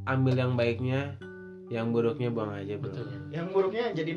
[0.05, 1.13] ambil yang baiknya,
[1.67, 2.89] yang buruknya buang aja, Bro.
[2.89, 3.07] Betul.
[3.29, 4.11] yang buruknya jadi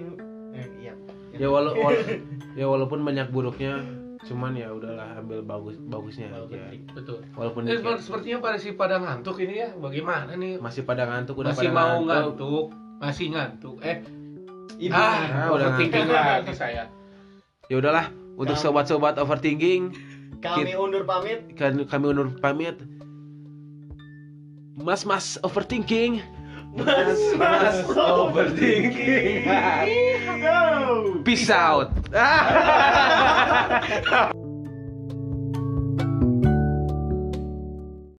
[0.52, 0.94] eh, iya
[1.30, 2.04] Ya walau wala-
[2.58, 3.80] ya walaupun banyak buruknya,
[4.20, 6.92] cuman ya udahlah ambil bagus bagusnya Walaupun aja.
[6.92, 7.18] Betul.
[7.32, 7.98] Walaupun Eh, dikit.
[8.00, 9.68] sepertinya pada si pada ngantuk ini ya.
[9.72, 10.60] Bagaimana nih?
[10.60, 12.06] masih pada ngantuk udah Masih pada mau ngantuk.
[12.06, 12.64] ngantuk,
[12.98, 13.76] masih ngantuk.
[13.80, 13.96] Eh,
[14.78, 16.84] Ini ah, Ah, udah udah thinking lagi saya.
[17.66, 19.92] Ya udahlah, untuk sobat-sobat overthinking,
[20.38, 22.80] kami undur pamit kan kami undur pamit.
[24.74, 26.24] Mas-mas overthinking.
[26.74, 29.44] Mas mas overthinking.
[30.40, 31.92] go Peace out.